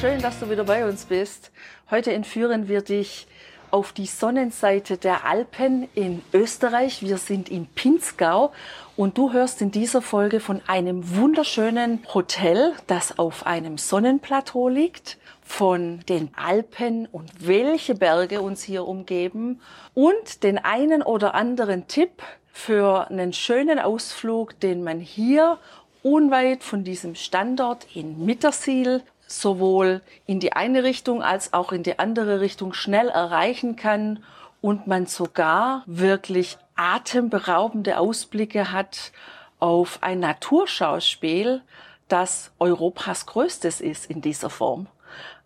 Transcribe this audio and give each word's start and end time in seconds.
Schön, 0.00 0.22
dass 0.22 0.40
du 0.40 0.48
wieder 0.48 0.64
bei 0.64 0.88
uns 0.88 1.04
bist. 1.04 1.50
Heute 1.90 2.14
entführen 2.14 2.68
wir 2.68 2.80
dich 2.80 3.26
auf 3.70 3.92
die 3.92 4.06
Sonnenseite 4.06 4.96
der 4.96 5.26
Alpen 5.26 5.90
in 5.94 6.22
Österreich. 6.32 7.02
Wir 7.02 7.18
sind 7.18 7.50
im 7.50 7.66
Pinzgau 7.66 8.50
und 8.96 9.18
du 9.18 9.34
hörst 9.34 9.60
in 9.60 9.72
dieser 9.72 10.00
Folge 10.00 10.40
von 10.40 10.62
einem 10.66 11.16
wunderschönen 11.16 12.00
Hotel, 12.14 12.72
das 12.86 13.18
auf 13.18 13.44
einem 13.44 13.76
Sonnenplateau 13.76 14.70
liegt, 14.70 15.18
von 15.42 16.00
den 16.08 16.30
Alpen 16.34 17.04
und 17.04 17.30
welche 17.46 17.94
Berge 17.94 18.40
uns 18.40 18.62
hier 18.62 18.86
umgeben 18.86 19.60
und 19.92 20.44
den 20.44 20.56
einen 20.56 21.02
oder 21.02 21.34
anderen 21.34 21.88
Tipp 21.88 22.22
für 22.54 23.10
einen 23.10 23.34
schönen 23.34 23.78
Ausflug, 23.78 24.58
den 24.60 24.82
man 24.82 24.98
hier 24.98 25.58
unweit 26.02 26.62
von 26.62 26.84
diesem 26.84 27.16
Standort 27.16 27.86
in 27.94 28.24
Mittersiel 28.24 29.02
sowohl 29.30 30.02
in 30.26 30.40
die 30.40 30.52
eine 30.52 30.82
Richtung 30.82 31.22
als 31.22 31.52
auch 31.52 31.72
in 31.72 31.82
die 31.82 31.98
andere 31.98 32.40
Richtung 32.40 32.72
schnell 32.72 33.08
erreichen 33.08 33.76
kann 33.76 34.24
und 34.60 34.86
man 34.86 35.06
sogar 35.06 35.84
wirklich 35.86 36.58
atemberaubende 36.74 37.98
Ausblicke 37.98 38.72
hat 38.72 39.12
auf 39.58 40.02
ein 40.02 40.20
Naturschauspiel, 40.20 41.62
das 42.08 42.50
Europas 42.58 43.26
größtes 43.26 43.80
ist 43.80 44.10
in 44.10 44.20
dieser 44.20 44.50
Form. 44.50 44.88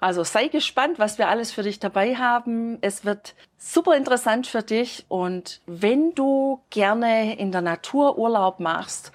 Also 0.00 0.24
sei 0.24 0.48
gespannt, 0.48 0.98
was 0.98 1.18
wir 1.18 1.28
alles 1.28 1.52
für 1.52 1.62
dich 1.62 1.78
dabei 1.78 2.16
haben. 2.16 2.78
Es 2.80 3.04
wird 3.04 3.34
super 3.58 3.96
interessant 3.96 4.46
für 4.46 4.62
dich 4.62 5.04
und 5.08 5.60
wenn 5.66 6.14
du 6.14 6.60
gerne 6.70 7.38
in 7.38 7.52
der 7.52 7.62
Natur 7.62 8.18
Urlaub 8.18 8.60
machst 8.60 9.12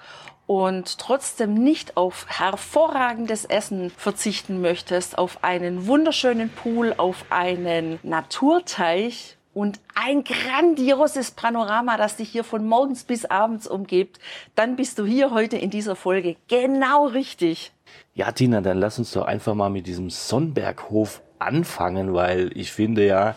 und 0.50 0.98
trotzdem 0.98 1.54
nicht 1.54 1.96
auf 1.96 2.26
hervorragendes 2.28 3.44
Essen 3.44 3.88
verzichten 3.88 4.60
möchtest, 4.60 5.16
auf 5.16 5.44
einen 5.44 5.86
wunderschönen 5.86 6.50
Pool, 6.50 6.92
auf 6.96 7.24
einen 7.30 8.00
Naturteich 8.02 9.36
und 9.54 9.78
ein 9.94 10.24
grandioses 10.24 11.30
Panorama, 11.30 11.96
das 11.96 12.16
dich 12.16 12.30
hier 12.30 12.42
von 12.42 12.66
morgens 12.66 13.04
bis 13.04 13.26
abends 13.26 13.68
umgibt, 13.68 14.18
dann 14.56 14.74
bist 14.74 14.98
du 14.98 15.06
hier 15.06 15.30
heute 15.30 15.56
in 15.56 15.70
dieser 15.70 15.94
Folge 15.94 16.34
genau 16.48 17.06
richtig. 17.06 17.70
Ja, 18.14 18.32
Tina, 18.32 18.60
dann 18.60 18.78
lass 18.78 18.98
uns 18.98 19.12
doch 19.12 19.26
einfach 19.26 19.54
mal 19.54 19.70
mit 19.70 19.86
diesem 19.86 20.10
Sonnberghof 20.10 21.22
anfangen, 21.38 22.12
weil 22.12 22.50
ich 22.56 22.72
finde 22.72 23.06
ja, 23.06 23.36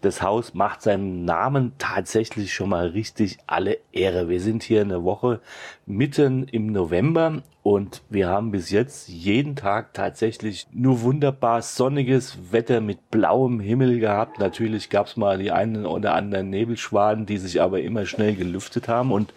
das 0.00 0.22
Haus 0.22 0.54
macht 0.54 0.82
seinem 0.82 1.24
Namen 1.24 1.72
tatsächlich 1.78 2.54
schon 2.54 2.70
mal 2.70 2.88
richtig 2.88 3.38
alle 3.46 3.78
Ehre. 3.92 4.28
Wir 4.28 4.40
sind 4.40 4.62
hier 4.62 4.80
eine 4.80 5.04
Woche 5.04 5.40
mitten 5.86 6.44
im 6.44 6.68
November 6.68 7.42
und 7.62 8.02
wir 8.08 8.28
haben 8.28 8.50
bis 8.52 8.70
jetzt 8.70 9.08
jeden 9.08 9.54
Tag 9.54 9.92
tatsächlich 9.92 10.66
nur 10.72 11.02
wunderbar 11.02 11.60
sonniges 11.60 12.52
Wetter 12.52 12.80
mit 12.80 13.10
blauem 13.10 13.60
Himmel 13.60 14.00
gehabt. 14.00 14.38
Natürlich 14.38 14.88
gab 14.88 15.08
es 15.08 15.16
mal 15.18 15.38
die 15.38 15.52
einen 15.52 15.84
oder 15.84 16.14
anderen 16.14 16.48
Nebelschwaden, 16.48 17.26
die 17.26 17.36
sich 17.36 17.60
aber 17.60 17.80
immer 17.80 18.06
schnell 18.06 18.34
gelüftet 18.34 18.88
haben. 18.88 19.12
Und 19.12 19.34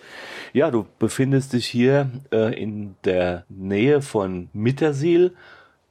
ja, 0.53 0.72
du 0.72 0.86
befindest 1.00 1.52
dich 1.52 1.66
hier 1.66 2.09
äh, 2.31 2.58
in 2.58 2.95
der 3.03 3.44
Nähe 3.50 4.01
von 4.01 4.50
Mittersiel 4.53 5.34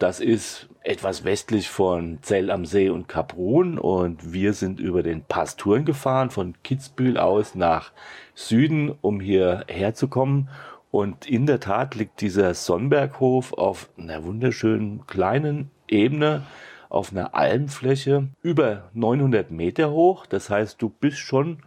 das 0.02 0.18
ist 0.18 0.68
etwas 0.82 1.24
westlich 1.24 1.68
von 1.68 2.18
Zell 2.22 2.50
am 2.50 2.66
See 2.66 2.90
und 2.90 3.06
Kaprun 3.06 3.78
und 3.78 4.32
wir 4.32 4.52
sind 4.52 4.80
über 4.80 5.04
den 5.04 5.22
Pasturen 5.22 5.84
gefahren 5.84 6.30
von 6.30 6.56
Kitzbühel 6.64 7.18
aus 7.18 7.54
nach 7.54 7.92
Süden, 8.34 8.92
um 9.00 9.20
hierher 9.20 9.94
zu 9.94 10.08
kommen. 10.08 10.48
Und 10.90 11.28
in 11.28 11.46
der 11.46 11.60
Tat 11.60 11.94
liegt 11.94 12.20
dieser 12.20 12.52
Sonnberghof 12.54 13.52
auf 13.52 13.90
einer 13.96 14.24
wunderschönen 14.24 15.06
kleinen 15.06 15.70
Ebene, 15.86 16.42
auf 16.88 17.12
einer 17.12 17.36
Almfläche 17.36 18.26
über 18.42 18.90
900 18.94 19.52
Meter 19.52 19.92
hoch. 19.92 20.26
Das 20.26 20.50
heißt, 20.50 20.82
du 20.82 20.88
bist 20.88 21.18
schon 21.18 21.58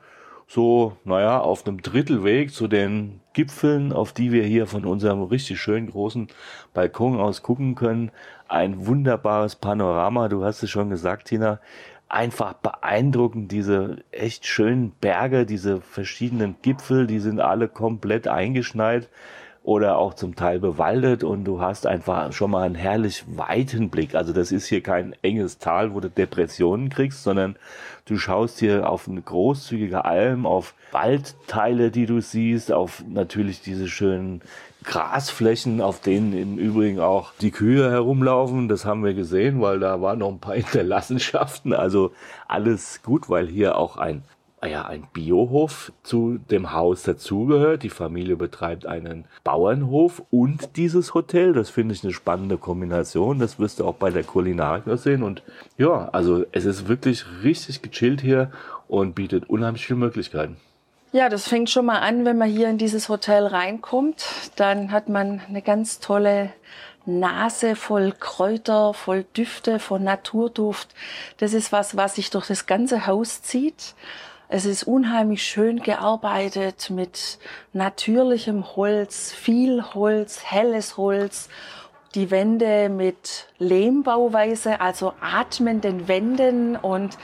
so, 0.48 0.96
naja, 1.04 1.40
auf 1.40 1.66
einem 1.66 1.82
Drittelweg 1.82 2.52
zu 2.52 2.68
den 2.68 3.20
Gipfeln, 3.34 3.92
auf 3.92 4.14
die 4.14 4.32
wir 4.32 4.44
hier 4.44 4.68
von 4.68 4.86
unserem 4.86 5.24
richtig 5.24 5.60
schönen 5.60 5.90
großen 5.90 6.28
Balkon 6.74 7.20
aus 7.20 7.42
gucken 7.42 7.76
können. 7.76 8.12
Ein 8.48 8.86
wunderbares 8.86 9.56
Panorama, 9.56 10.30
du 10.30 10.44
hast 10.44 10.64
es 10.64 10.70
schon 10.70 10.90
gesagt, 10.90 11.28
Tina. 11.28 11.60
Einfach 12.08 12.54
beeindruckend, 12.54 13.52
diese 13.52 14.04
echt 14.12 14.46
schönen 14.46 14.92
Berge, 14.92 15.46
diese 15.46 15.82
verschiedenen 15.82 16.56
Gipfel, 16.62 17.08
die 17.08 17.20
sind 17.20 17.40
alle 17.40 17.68
komplett 17.68 18.28
eingeschneit 18.28 19.10
oder 19.66 19.98
auch 19.98 20.14
zum 20.14 20.36
Teil 20.36 20.60
bewaldet 20.60 21.24
und 21.24 21.44
du 21.44 21.60
hast 21.60 21.88
einfach 21.88 22.32
schon 22.34 22.52
mal 22.52 22.62
einen 22.64 22.76
herrlich 22.76 23.24
weiten 23.28 23.90
Blick. 23.90 24.14
Also 24.14 24.32
das 24.32 24.52
ist 24.52 24.68
hier 24.68 24.82
kein 24.82 25.16
enges 25.24 25.58
Tal, 25.58 25.96
wo 25.96 26.00
du 26.00 26.10
Depressionen 26.10 26.90
kriegst, 26.90 27.24
sondern 27.24 27.56
du 28.06 28.18
schaust 28.18 28.60
hier 28.60 28.88
auf 28.88 29.10
eine 29.10 29.24
großzügige 29.24 30.06
Alm, 30.06 30.46
auf 30.46 30.76
Waldteile, 30.92 31.90
die 31.90 32.06
du 32.06 32.22
siehst, 32.22 32.72
auf 32.72 33.04
natürlich 33.10 33.62
diese 33.62 33.88
schönen 33.88 34.42
Grasflächen, 34.84 35.82
auf 35.82 36.00
denen 36.00 36.34
im 36.34 36.60
Übrigen 36.60 37.00
auch 37.00 37.34
die 37.42 37.50
Kühe 37.50 37.90
herumlaufen. 37.90 38.68
Das 38.68 38.86
haben 38.86 39.04
wir 39.04 39.16
gesehen, 39.16 39.62
weil 39.62 39.80
da 39.80 40.00
waren 40.00 40.20
noch 40.20 40.30
ein 40.30 40.40
paar 40.40 40.54
Hinterlassenschaften. 40.58 41.74
Also 41.74 42.12
alles 42.48 43.02
gut, 43.02 43.30
weil 43.30 43.48
hier 43.48 43.80
auch 43.80 43.98
ein 43.98 44.22
ja, 44.66 44.86
ein 44.86 45.08
Biohof 45.14 45.92
zu 46.04 46.38
dem 46.50 46.74
Haus 46.74 47.04
dazugehört. 47.04 47.84
Die 47.84 47.90
Familie 47.90 48.36
betreibt 48.36 48.86
einen 48.86 49.26
Bauernhof 49.44 50.24
und 50.32 50.76
dieses 50.78 51.14
Hotel. 51.14 51.54
Das 51.54 51.70
finde 51.70 51.94
ich 51.94 52.04
eine 52.04 52.14
spannende 52.14 52.58
Kombination. 52.58 53.40
Das 53.40 53.60
wirst 53.60 53.80
du 53.80 53.86
auch 53.86 53.96
bei 53.96 54.10
der 54.10 54.24
Kulinarik 54.24 54.84
sehen. 54.98 55.24
Und 55.24 55.44
ja, 55.78 56.10
also 56.12 56.46
es 56.52 56.66
ist 56.66 56.88
wirklich 56.88 57.26
richtig 57.44 57.82
gechillt 57.82 58.22
hier 58.22 58.52
und 58.88 59.16
bietet 59.16 59.50
unheimlich 59.50 59.86
viele 59.86 60.00
Möglichkeiten. 60.00 60.58
Ja, 61.12 61.30
das 61.30 61.48
fängt 61.48 61.70
schon 61.70 61.86
mal 61.86 62.00
an, 62.00 62.26
wenn 62.26 62.38
man 62.38 62.50
hier 62.50 62.70
in 62.70 62.78
dieses 62.78 63.08
Hotel 63.08 63.48
reinkommt. 63.48 64.26
Dann 64.58 64.92
hat 64.92 65.08
man 65.08 65.42
eine 65.48 65.62
ganz 65.62 66.00
tolle 66.00 66.52
Nase 67.06 67.76
voll 67.76 68.12
Kräuter, 68.20 68.94
voll 68.94 69.24
Düfte, 69.36 69.80
voll 69.80 70.00
Naturduft. 70.00 70.90
Das 71.38 71.54
ist 71.54 71.72
was, 71.72 71.96
was 71.96 72.16
sich 72.16 72.32
durch 72.32 72.48
das 72.48 72.66
ganze 72.66 73.08
Haus 73.08 73.42
zieht. 73.42 73.96
Es 74.48 74.66
ist 74.66 74.84
unheimlich 74.84 75.44
schön 75.44 75.82
gearbeitet 75.82 76.92
mit 76.92 77.40
natürlichem 77.74 78.76
Holz, 78.76 79.32
viel 79.32 79.84
Holz, 79.94 80.44
helles 80.46 80.98
Holz. 80.98 81.50
Die 82.14 82.32
Wände 82.32 82.90
mit 82.90 83.48
Lehmbauweise, 83.58 84.80
also 84.80 85.14
atmenden 85.20 86.08
Wänden 86.08 86.78
und 86.78 87.18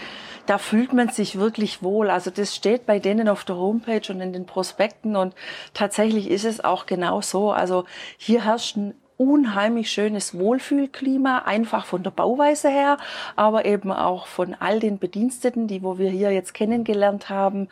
da 0.47 0.57
fühlt 0.57 0.91
man 0.91 1.09
sich 1.09 1.37
wirklich 1.37 1.81
wohl. 1.81 2.09
Also 2.09 2.29
das 2.31 2.55
steht 2.55 2.85
bei 2.85 2.99
denen 2.99 3.29
auf 3.29 3.45
der 3.45 3.55
Homepage 3.55 4.01
und 4.09 4.19
in 4.19 4.33
den 4.33 4.45
Prospekten 4.45 5.15
und 5.15 5.33
tatsächlich 5.73 6.29
ist 6.29 6.43
es 6.43 6.61
auch 6.61 6.87
genau 6.87 7.21
so. 7.21 7.51
Also 7.51 7.85
hier 8.17 8.43
herrscht 8.43 8.75
ein 8.75 8.93
unheimlich 9.21 9.91
schönes 9.91 10.33
Wohlfühlklima, 10.33 11.43
einfach 11.45 11.85
von 11.85 12.01
der 12.01 12.09
Bauweise 12.09 12.69
her, 12.69 12.97
aber 13.35 13.65
eben 13.65 13.91
auch 13.91 14.25
von 14.25 14.55
all 14.59 14.79
den 14.79 14.97
Bediensteten, 14.97 15.67
die 15.67 15.83
wo 15.83 15.99
wir 15.99 16.09
hier 16.09 16.31
jetzt 16.31 16.55
kennengelernt 16.55 17.29
haben. 17.29 17.69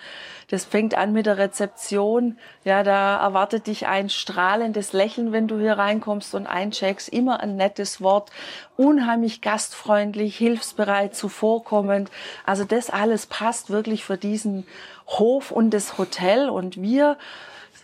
Das 0.49 0.65
fängt 0.65 0.93
an 0.93 1.11
mit 1.11 1.25
der 1.25 1.39
Rezeption. 1.39 2.37
Ja, 2.63 2.83
da 2.83 3.17
erwartet 3.19 3.65
dich 3.65 3.87
ein 3.87 4.09
strahlendes 4.09 4.93
Lächeln, 4.93 5.31
wenn 5.31 5.47
du 5.47 5.57
hier 5.57 5.73
reinkommst 5.73 6.35
und 6.35 6.45
eincheckst. 6.45 7.09
Immer 7.09 7.39
ein 7.39 7.55
nettes 7.55 7.99
Wort, 7.99 8.29
unheimlich 8.77 9.41
gastfreundlich, 9.41 10.37
hilfsbereit, 10.37 11.15
zuvorkommend. 11.15 12.11
Also 12.45 12.63
das 12.63 12.91
alles 12.91 13.25
passt 13.25 13.71
wirklich 13.71 14.03
für 14.03 14.17
diesen 14.17 14.67
Hof 15.07 15.49
und 15.49 15.71
das 15.71 15.97
Hotel 15.97 16.47
und 16.47 16.79
wir 16.79 17.17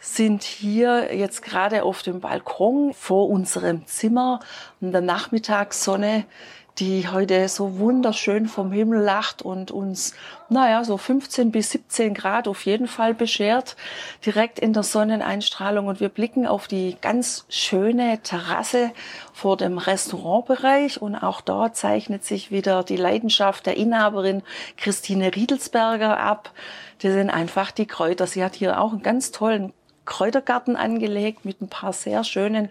sind 0.06 0.44
hier 0.44 1.16
jetzt 1.16 1.42
gerade 1.42 1.84
auf 1.84 2.04
dem 2.04 2.20
Balkon 2.20 2.94
vor 2.94 3.30
unserem 3.30 3.86
Zimmer 3.88 4.40
in 4.80 4.92
der 4.92 5.02
Nachmittagssonne 5.02 6.26
die 6.80 7.08
heute 7.08 7.48
so 7.48 7.80
wunderschön 7.80 8.48
vom 8.48 8.72
Himmel 8.72 9.02
lacht 9.02 9.42
und 9.42 9.72
uns, 9.72 10.14
naja, 10.50 10.84
so 10.84 10.98
15 10.98 11.52
bis 11.52 11.72
17 11.72 12.14
Grad 12.14 12.48
auf 12.48 12.66
jeden 12.66 12.88
Fall 12.88 13.14
beschert, 13.14 13.78
direkt 14.26 14.60
in 14.60 14.74
der 14.74 14.84
Sonneneinstrahlung. 14.84 15.88
Und 15.88 16.00
wir 16.02 16.10
blicken 16.10 16.46
auf 16.46 16.68
die 16.68 16.98
ganz 17.00 17.46
schöne 17.50 18.20
Terrasse 18.24 18.92
vor 19.32 19.56
dem 19.56 19.78
Restaurantbereich. 19.78 21.02
Und 21.02 21.16
auch 21.16 21.40
dort 21.40 21.78
zeichnet 21.78 22.26
sich 22.26 22.52
wieder 22.52 22.84
die 22.84 22.98
Leidenschaft 22.98 23.66
der 23.66 23.78
Inhaberin 23.78 24.44
Christine 24.76 25.34
Riedelsberger 25.34 26.20
ab. 26.20 26.52
Das 27.02 27.14
sind 27.14 27.30
einfach 27.30 27.72
die 27.72 27.86
Kräuter. 27.86 28.28
Sie 28.28 28.44
hat 28.44 28.56
hier 28.56 28.82
auch 28.82 28.92
einen 28.92 29.04
ganz 29.04 29.32
tollen 29.32 29.72
Kräutergarten 30.06 30.76
angelegt 30.76 31.46
mit 31.46 31.62
ein 31.62 31.68
paar 31.68 31.94
sehr 31.94 32.24
schönen 32.24 32.70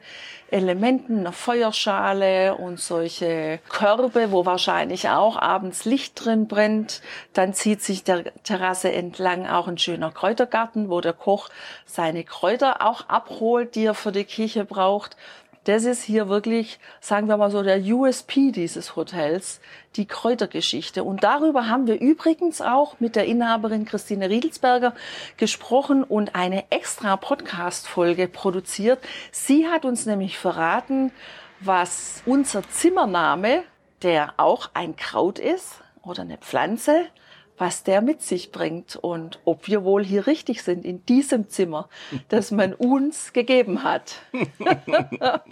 Elementen, 0.50 1.20
einer 1.20 1.32
Feuerschale 1.32 2.54
und 2.54 2.78
solche 2.78 3.58
Körbe, 3.68 4.30
wo 4.30 4.46
wahrscheinlich 4.46 5.08
auch 5.08 5.36
abends 5.36 5.84
Licht 5.84 6.24
drin 6.24 6.46
brennt. 6.46 7.02
Dann 7.32 7.54
zieht 7.54 7.82
sich 7.82 8.04
der 8.04 8.32
Terrasse 8.44 8.92
entlang 8.92 9.46
auch 9.48 9.66
ein 9.66 9.78
schöner 9.78 10.12
Kräutergarten, 10.12 10.90
wo 10.90 11.00
der 11.00 11.12
Koch 11.12 11.48
seine 11.86 12.22
Kräuter 12.22 12.86
auch 12.86 13.08
abholt, 13.08 13.74
die 13.74 13.86
er 13.86 13.94
für 13.94 14.12
die 14.12 14.24
Küche 14.24 14.64
braucht. 14.64 15.16
Das 15.64 15.84
ist 15.84 16.02
hier 16.02 16.28
wirklich, 16.28 16.78
sagen 17.00 17.26
wir 17.26 17.38
mal 17.38 17.50
so, 17.50 17.62
der 17.62 17.80
USP 17.80 18.52
dieses 18.52 18.96
Hotels, 18.96 19.60
die 19.96 20.06
Kräutergeschichte. 20.06 21.04
Und 21.04 21.24
darüber 21.24 21.68
haben 21.68 21.86
wir 21.86 21.98
übrigens 22.00 22.60
auch 22.60 23.00
mit 23.00 23.16
der 23.16 23.24
Inhaberin 23.24 23.86
Christine 23.86 24.28
Riedelsberger 24.28 24.94
gesprochen 25.38 26.04
und 26.04 26.34
eine 26.34 26.70
extra 26.70 27.16
Podcast-Folge 27.16 28.28
produziert. 28.28 28.98
Sie 29.32 29.66
hat 29.66 29.86
uns 29.86 30.04
nämlich 30.04 30.38
verraten, 30.38 31.12
was 31.60 32.22
unser 32.26 32.68
Zimmername, 32.68 33.62
der 34.02 34.34
auch 34.36 34.68
ein 34.74 34.96
Kraut 34.96 35.38
ist 35.38 35.80
oder 36.02 36.22
eine 36.22 36.36
Pflanze, 36.36 37.06
was 37.56 37.84
der 37.84 38.02
mit 38.02 38.22
sich 38.22 38.50
bringt 38.50 38.96
und 38.96 39.38
ob 39.44 39.68
wir 39.68 39.84
wohl 39.84 40.04
hier 40.04 40.26
richtig 40.26 40.62
sind 40.62 40.84
in 40.84 41.04
diesem 41.06 41.48
Zimmer, 41.48 41.88
das 42.28 42.50
man 42.50 42.74
uns 42.74 43.32
gegeben 43.32 43.84
hat. 43.84 44.22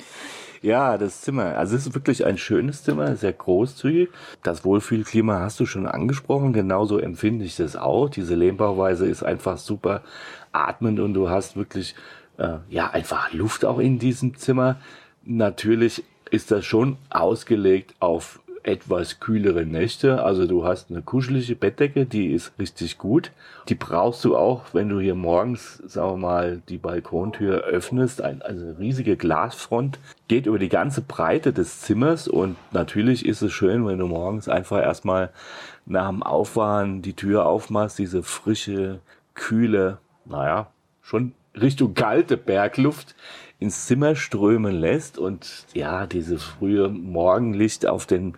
ja, 0.63 0.99
das 0.99 1.21
Zimmer. 1.21 1.57
Also 1.57 1.77
es 1.77 1.87
ist 1.87 1.95
wirklich 1.95 2.27
ein 2.27 2.39
schönes 2.39 2.83
Zimmer, 2.83 3.15
sehr 3.17 3.33
großzügig. 3.33 4.09
Das 4.43 4.65
Wohlfühlklima 4.65 5.41
hast 5.41 5.61
du 5.61 5.67
schon 5.67 5.87
angesprochen. 5.87 6.53
Genauso 6.53 6.99
empfinde 6.99 7.45
ich 7.45 7.57
das 7.57 7.77
auch. 7.77 8.09
Diese 8.09 8.35
Lehmbauweise 8.35 9.07
ist 9.07 9.23
einfach 9.23 9.59
super 9.59 10.03
atmend 10.51 11.01
und 11.01 11.15
du 11.15 11.31
hast 11.31 11.57
wirklich 11.57 11.95
äh, 12.39 12.59
ja 12.69 12.91
einfach 12.91 13.33
Luft 13.33 13.65
auch 13.65 13.79
in 13.79 13.99
diesem 13.99 14.37
Zimmer. 14.37 14.81
Natürlich 15.25 16.05
ist 16.33 16.51
das 16.51 16.65
schon 16.65 16.97
ausgelegt 17.11 17.95
auf 18.01 18.41
etwas 18.65 19.21
kühlere 19.21 19.65
Nächte. 19.65 20.23
Also 20.23 20.47
du 20.47 20.65
hast 20.65 20.91
eine 20.91 21.03
kuschelige 21.03 21.57
Bettdecke, 21.57 22.07
die 22.07 22.33
ist 22.33 22.53
richtig 22.59 22.99
gut. 22.99 23.33
Die 23.69 23.75
brauchst 23.75 24.25
du 24.25 24.37
auch, 24.37 24.65
wenn 24.73 24.89
du 24.89 25.01
hier 25.01 25.15
morgens, 25.15 25.83
sagen 25.87 26.13
wir 26.13 26.17
mal, 26.17 26.63
die 26.69 26.79
Balkontür 26.79 27.63
öffnest. 27.65 28.23
Ein, 28.23 28.43
also 28.43 28.65
eine 28.65 28.79
riesige 28.79 29.17
Glasfront 29.17 29.99
geht 30.29 30.47
über 30.47 30.59
die 30.59 30.69
ganze 30.69 31.01
Breite 31.01 31.53
des 31.53 31.81
Zimmers 31.81 32.29
und 32.29 32.57
natürlich 32.73 33.27
ist 33.27 33.43
es 33.43 33.53
schön, 33.53 33.87
wenn 33.87 33.99
du 33.99 34.07
morgens 34.07 34.49
einfach 34.49 34.81
erstmal 34.81 35.31
nach 35.87 36.09
dem 36.09 36.23
Aufwachen 36.23 37.03
die 37.03 37.15
Tür 37.15 37.47
aufmachst, 37.47 37.99
diese 37.99 38.23
frische, 38.23 39.01
kühle, 39.35 39.99
naja, 40.25 40.69
schon 41.03 41.33
Richtung 41.61 41.95
kalte 41.95 42.37
Bergluft 42.37 43.15
ins 43.63 43.87
Zimmer 43.87 44.15
strömen 44.17 44.75
lässt 44.75 45.19
und 45.19 45.67
ja, 45.73 46.07
dieses 46.07 46.43
frühe 46.43 46.89
Morgenlicht 46.89 47.87
auf 47.87 48.07
den 48.07 48.37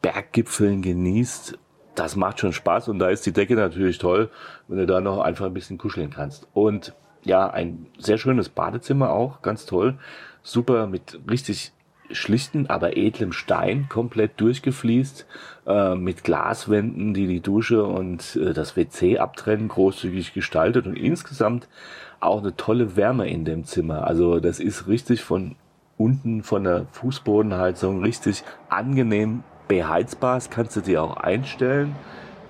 Berggipfeln 0.00 0.80
genießt, 0.80 1.58
das 1.94 2.16
macht 2.16 2.40
schon 2.40 2.52
Spaß 2.52 2.88
und 2.88 2.98
da 2.98 3.10
ist 3.10 3.26
die 3.26 3.32
Decke 3.32 3.56
natürlich 3.56 3.98
toll, 3.98 4.30
wenn 4.68 4.78
du 4.78 4.86
da 4.86 5.00
noch 5.00 5.20
einfach 5.20 5.46
ein 5.46 5.54
bisschen 5.54 5.76
kuscheln 5.76 6.10
kannst. 6.10 6.48
Und 6.54 6.94
ja, 7.24 7.50
ein 7.50 7.86
sehr 7.98 8.16
schönes 8.16 8.48
Badezimmer 8.48 9.10
auch, 9.10 9.42
ganz 9.42 9.66
toll. 9.66 9.98
Super 10.42 10.86
mit 10.86 11.18
richtig 11.28 11.72
schlichten, 12.12 12.66
aber 12.68 12.96
edlem 12.96 13.32
Stein 13.32 13.88
komplett 13.88 14.40
durchgefließt, 14.40 15.26
äh, 15.66 15.94
mit 15.94 16.24
Glaswänden, 16.24 17.14
die 17.14 17.26
die 17.26 17.40
Dusche 17.40 17.84
und 17.84 18.36
äh, 18.36 18.52
das 18.52 18.76
WC 18.76 19.18
abtrennen, 19.18 19.68
großzügig 19.68 20.32
gestaltet 20.32 20.86
und 20.86 20.96
insgesamt 20.96 21.68
auch 22.20 22.38
eine 22.38 22.56
tolle 22.56 22.96
Wärme 22.96 23.28
in 23.28 23.44
dem 23.44 23.64
Zimmer. 23.64 24.06
Also 24.06 24.40
das 24.40 24.60
ist 24.60 24.86
richtig 24.86 25.22
von 25.22 25.56
unten 25.96 26.42
von 26.42 26.64
der 26.64 26.86
Fußbodenheizung 26.92 28.02
richtig 28.02 28.44
angenehm 28.68 29.42
beheizbar. 29.68 30.36
Das 30.36 30.50
kannst 30.50 30.76
du 30.76 30.80
dir 30.80 31.02
auch 31.02 31.16
einstellen. 31.16 31.94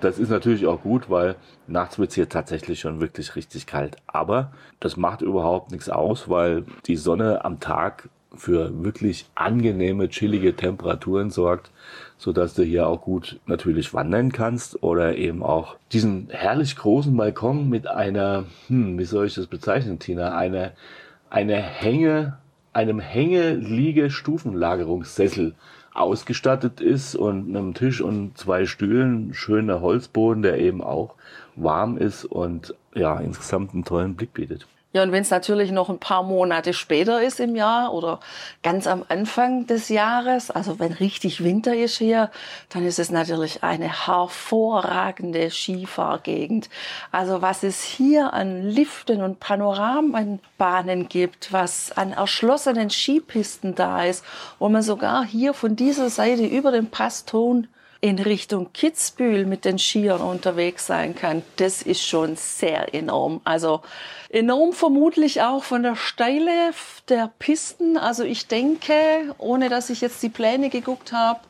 Das 0.00 0.18
ist 0.18 0.30
natürlich 0.30 0.66
auch 0.66 0.82
gut, 0.82 1.10
weil 1.10 1.36
nachts 1.66 1.98
wird 1.98 2.10
es 2.10 2.14
hier 2.14 2.28
tatsächlich 2.28 2.80
schon 2.80 3.00
wirklich 3.00 3.36
richtig 3.36 3.66
kalt. 3.66 3.96
Aber 4.06 4.52
das 4.78 4.96
macht 4.96 5.20
überhaupt 5.20 5.72
nichts 5.72 5.90
aus, 5.90 6.28
weil 6.28 6.64
die 6.86 6.96
Sonne 6.96 7.44
am 7.44 7.60
Tag 7.60 8.08
für 8.34 8.84
wirklich 8.84 9.28
angenehme, 9.34 10.08
chillige 10.08 10.54
Temperaturen 10.54 11.30
sorgt, 11.30 11.70
so 12.20 12.32
dass 12.34 12.52
du 12.52 12.62
hier 12.62 12.86
auch 12.86 13.00
gut 13.00 13.40
natürlich 13.46 13.94
wandern 13.94 14.30
kannst 14.30 14.82
oder 14.82 15.16
eben 15.16 15.42
auch 15.42 15.76
diesen 15.90 16.28
herrlich 16.28 16.76
großen 16.76 17.16
Balkon 17.16 17.70
mit 17.70 17.86
einer, 17.86 18.44
hm, 18.68 18.98
wie 18.98 19.04
soll 19.04 19.26
ich 19.26 19.32
das 19.34 19.46
bezeichnen, 19.46 19.98
Tina, 19.98 20.36
eine, 20.36 20.72
eine 21.30 21.56
Hänge, 21.56 22.36
einem 22.74 23.00
Hänge-Liege-Stufenlagerungssessel 23.00 25.54
ausgestattet 25.94 26.82
ist 26.82 27.16
und 27.16 27.48
einem 27.48 27.72
Tisch 27.72 28.02
und 28.02 28.36
zwei 28.36 28.66
Stühlen, 28.66 29.32
schöner 29.32 29.80
Holzboden, 29.80 30.42
der 30.42 30.58
eben 30.58 30.82
auch 30.82 31.14
warm 31.56 31.96
ist 31.96 32.26
und 32.26 32.74
ja, 32.94 33.18
insgesamt 33.18 33.72
einen 33.72 33.86
tollen 33.86 34.14
Blick 34.14 34.34
bietet. 34.34 34.66
Ja, 34.92 35.04
und 35.04 35.12
wenn 35.12 35.22
es 35.22 35.30
natürlich 35.30 35.70
noch 35.70 35.88
ein 35.88 36.00
paar 36.00 36.24
Monate 36.24 36.74
später 36.74 37.22
ist 37.22 37.38
im 37.38 37.54
Jahr 37.54 37.94
oder 37.94 38.18
ganz 38.64 38.88
am 38.88 39.04
Anfang 39.08 39.68
des 39.68 39.88
Jahres, 39.88 40.50
also 40.50 40.80
wenn 40.80 40.92
richtig 40.92 41.44
Winter 41.44 41.76
ist 41.76 41.98
hier, 41.98 42.28
dann 42.70 42.84
ist 42.84 42.98
es 42.98 43.08
natürlich 43.08 43.62
eine 43.62 44.06
hervorragende 44.06 45.48
Skifahrgegend. 45.48 46.68
Also 47.12 47.40
was 47.40 47.62
es 47.62 47.84
hier 47.84 48.32
an 48.32 48.62
Liften 48.64 49.22
und 49.22 49.38
Panoramenbahnen 49.38 51.08
gibt, 51.08 51.52
was 51.52 51.92
an 51.92 52.12
erschlossenen 52.12 52.90
Skipisten 52.90 53.76
da 53.76 54.02
ist, 54.02 54.24
wo 54.58 54.68
man 54.68 54.82
sogar 54.82 55.24
hier 55.24 55.54
von 55.54 55.76
dieser 55.76 56.10
Seite 56.10 56.44
über 56.44 56.72
den 56.72 56.90
Passton 56.90 57.68
in 58.00 58.18
Richtung 58.18 58.72
Kitzbühel 58.72 59.44
mit 59.44 59.64
den 59.64 59.78
Skiern 59.78 60.22
unterwegs 60.22 60.86
sein 60.86 61.14
kann, 61.14 61.42
das 61.56 61.82
ist 61.82 62.02
schon 62.02 62.36
sehr 62.36 62.94
enorm. 62.94 63.40
Also 63.44 63.82
enorm 64.30 64.72
vermutlich 64.72 65.42
auch 65.42 65.64
von 65.64 65.82
der 65.82 65.96
Steile 65.96 66.72
der 67.08 67.30
Pisten. 67.38 67.98
Also 67.98 68.24
ich 68.24 68.46
denke, 68.46 68.94
ohne 69.38 69.68
dass 69.68 69.90
ich 69.90 70.00
jetzt 70.00 70.22
die 70.22 70.30
Pläne 70.30 70.70
geguckt 70.70 71.12
habe, 71.12 71.40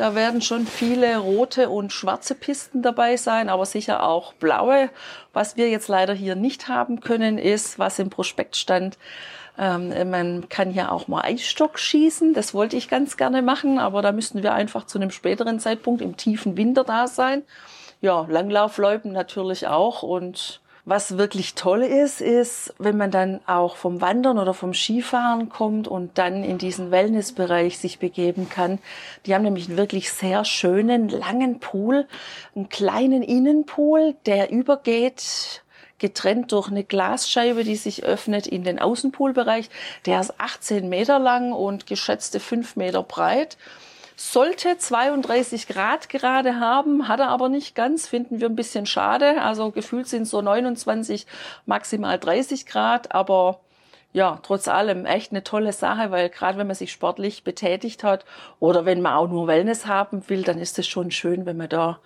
da 0.00 0.14
werden 0.14 0.40
schon 0.40 0.66
viele 0.66 1.18
rote 1.18 1.68
und 1.68 1.92
schwarze 1.92 2.34
Pisten 2.34 2.80
dabei 2.80 3.18
sein, 3.18 3.50
aber 3.50 3.66
sicher 3.66 4.02
auch 4.02 4.32
blaue. 4.32 4.88
Was 5.34 5.58
wir 5.58 5.68
jetzt 5.68 5.88
leider 5.88 6.14
hier 6.14 6.36
nicht 6.36 6.68
haben 6.68 7.00
können, 7.00 7.36
ist, 7.36 7.78
was 7.78 7.98
im 7.98 8.08
Prospekt 8.08 8.56
stand, 8.56 8.96
ähm, 9.58 9.92
man 10.08 10.48
kann 10.48 10.70
hier 10.70 10.90
auch 10.90 11.06
mal 11.06 11.20
Eisstock 11.20 11.78
schießen. 11.78 12.32
Das 12.32 12.54
wollte 12.54 12.78
ich 12.78 12.88
ganz 12.88 13.18
gerne 13.18 13.42
machen, 13.42 13.78
aber 13.78 14.00
da 14.00 14.12
müssten 14.12 14.42
wir 14.42 14.54
einfach 14.54 14.86
zu 14.86 14.96
einem 14.96 15.10
späteren 15.10 15.60
Zeitpunkt 15.60 16.00
im 16.00 16.16
tiefen 16.16 16.56
Winter 16.56 16.82
da 16.82 17.06
sein. 17.06 17.42
Ja, 18.00 18.24
Langlaufläupen 18.26 19.12
natürlich 19.12 19.66
auch 19.66 20.02
und 20.02 20.59
was 20.84 21.18
wirklich 21.18 21.54
toll 21.54 21.82
ist, 21.82 22.20
ist, 22.20 22.74
wenn 22.78 22.96
man 22.96 23.10
dann 23.10 23.40
auch 23.46 23.76
vom 23.76 24.00
Wandern 24.00 24.38
oder 24.38 24.54
vom 24.54 24.74
Skifahren 24.74 25.48
kommt 25.48 25.88
und 25.88 26.18
dann 26.18 26.42
in 26.42 26.58
diesen 26.58 26.90
Wellnessbereich 26.90 27.78
sich 27.78 27.98
begeben 27.98 28.48
kann. 28.48 28.78
Die 29.26 29.34
haben 29.34 29.42
nämlich 29.42 29.68
einen 29.68 29.76
wirklich 29.76 30.12
sehr 30.12 30.44
schönen, 30.44 31.08
langen 31.08 31.60
Pool, 31.60 32.06
einen 32.54 32.68
kleinen 32.68 33.22
Innenpool, 33.22 34.14
der 34.26 34.50
übergeht 34.50 35.62
getrennt 36.00 36.50
durch 36.52 36.68
eine 36.68 36.82
Glasscheibe, 36.82 37.62
die 37.62 37.76
sich 37.76 38.04
öffnet 38.04 38.46
in 38.46 38.64
den 38.64 38.78
Außenpoolbereich. 38.78 39.68
Der 40.06 40.20
ist 40.20 40.40
18 40.40 40.88
Meter 40.88 41.18
lang 41.18 41.52
und 41.52 41.86
geschätzte 41.86 42.40
5 42.40 42.76
Meter 42.76 43.02
breit. 43.02 43.58
Sollte 44.22 44.76
32 44.76 45.66
Grad 45.66 46.10
gerade 46.10 46.60
haben, 46.60 47.08
hat 47.08 47.20
er 47.20 47.28
aber 47.28 47.48
nicht 47.48 47.74
ganz, 47.74 48.06
finden 48.06 48.38
wir 48.38 48.50
ein 48.50 48.54
bisschen 48.54 48.84
schade. 48.84 49.40
Also 49.40 49.70
gefühlt 49.70 50.08
sind 50.08 50.26
so 50.26 50.42
29, 50.42 51.26
maximal 51.64 52.18
30 52.18 52.66
Grad, 52.66 53.14
aber 53.14 53.60
ja, 54.12 54.38
trotz 54.42 54.68
allem 54.68 55.06
echt 55.06 55.32
eine 55.32 55.42
tolle 55.42 55.72
Sache, 55.72 56.10
weil 56.10 56.28
gerade 56.28 56.58
wenn 56.58 56.66
man 56.66 56.76
sich 56.76 56.92
sportlich 56.92 57.44
betätigt 57.44 58.04
hat 58.04 58.26
oder 58.58 58.84
wenn 58.84 59.00
man 59.00 59.14
auch 59.14 59.26
nur 59.26 59.46
Wellness 59.46 59.86
haben 59.86 60.28
will, 60.28 60.42
dann 60.42 60.58
ist 60.58 60.78
es 60.78 60.86
schon 60.86 61.10
schön, 61.10 61.46
wenn 61.46 61.56
man 61.56 61.70
da 61.70 61.98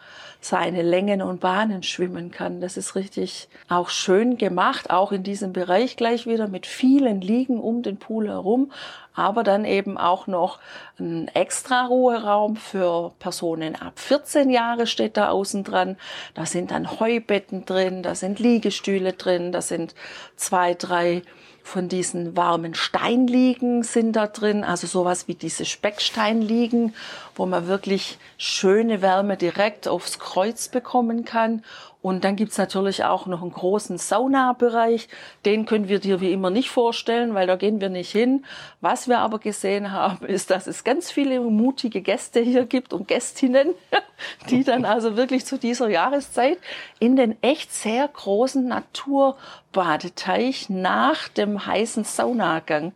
seine 0.44 0.82
Längen 0.82 1.22
und 1.22 1.40
Bahnen 1.40 1.82
schwimmen 1.82 2.30
kann. 2.30 2.60
Das 2.60 2.76
ist 2.76 2.94
richtig 2.94 3.48
auch 3.68 3.88
schön 3.88 4.36
gemacht, 4.36 4.90
auch 4.90 5.10
in 5.10 5.22
diesem 5.22 5.54
Bereich 5.54 5.96
gleich 5.96 6.26
wieder 6.26 6.48
mit 6.48 6.66
vielen 6.66 7.22
Liegen 7.22 7.58
um 7.58 7.82
den 7.82 7.96
Pool 7.96 8.28
herum. 8.28 8.70
aber 9.16 9.44
dann 9.44 9.64
eben 9.64 9.96
auch 9.96 10.26
noch 10.26 10.58
ein 10.98 11.28
extra 11.28 11.86
Ruheraum 11.86 12.56
für 12.56 13.12
Personen 13.20 13.76
ab 13.76 14.00
14 14.00 14.50
Jahre 14.50 14.88
steht 14.88 15.16
da 15.16 15.28
außen 15.28 15.62
dran. 15.62 15.96
Da 16.34 16.46
sind 16.46 16.72
dann 16.72 16.98
Heubetten 16.98 17.64
drin, 17.64 18.02
da 18.02 18.16
sind 18.16 18.40
Liegestühle 18.40 19.12
drin, 19.12 19.52
da 19.52 19.62
sind 19.62 19.94
zwei, 20.36 20.74
drei 20.74 21.22
von 21.64 21.88
diesen 21.88 22.36
warmen 22.36 22.74
Steinliegen 22.74 23.82
sind 23.82 24.12
da 24.12 24.26
drin, 24.26 24.64
also 24.64 24.86
sowas 24.86 25.28
wie 25.28 25.34
diese 25.34 25.64
Specksteinliegen, 25.64 26.94
wo 27.34 27.46
man 27.46 27.66
wirklich 27.66 28.18
schöne 28.38 29.02
Wärme 29.02 29.36
direkt 29.36 29.88
aufs 29.88 30.18
Kreuz 30.18 30.68
bekommen 30.68 31.24
kann. 31.24 31.64
Und 32.02 32.24
dann 32.24 32.36
gibt's 32.36 32.58
natürlich 32.58 33.04
auch 33.04 33.26
noch 33.26 33.40
einen 33.40 33.52
großen 33.52 33.96
Saunabereich. 33.96 35.08
Den 35.46 35.64
können 35.64 35.88
wir 35.88 36.00
dir 36.00 36.20
wie 36.20 36.32
immer 36.32 36.50
nicht 36.50 36.68
vorstellen, 36.68 37.32
weil 37.32 37.46
da 37.46 37.56
gehen 37.56 37.80
wir 37.80 37.88
nicht 37.88 38.12
hin. 38.12 38.44
Was 38.82 39.08
wir 39.08 39.20
aber 39.20 39.38
gesehen 39.38 39.90
haben, 39.90 40.26
ist, 40.26 40.50
dass 40.50 40.66
es 40.66 40.84
ganz 40.84 41.10
viele 41.10 41.40
mutige 41.40 42.02
Gäste 42.02 42.40
hier 42.40 42.66
gibt 42.66 42.92
und 42.92 43.08
Gästinnen, 43.08 43.70
die 44.50 44.64
dann 44.64 44.84
also 44.84 45.16
wirklich 45.16 45.46
zu 45.46 45.56
dieser 45.56 45.88
Jahreszeit 45.88 46.58
in 46.98 47.16
den 47.16 47.42
echt 47.42 47.72
sehr 47.72 48.06
großen 48.06 48.68
Naturbadeteich 48.68 50.68
nach 50.68 51.28
dem 51.28 51.64
heißen 51.64 52.04
Saunagang 52.04 52.92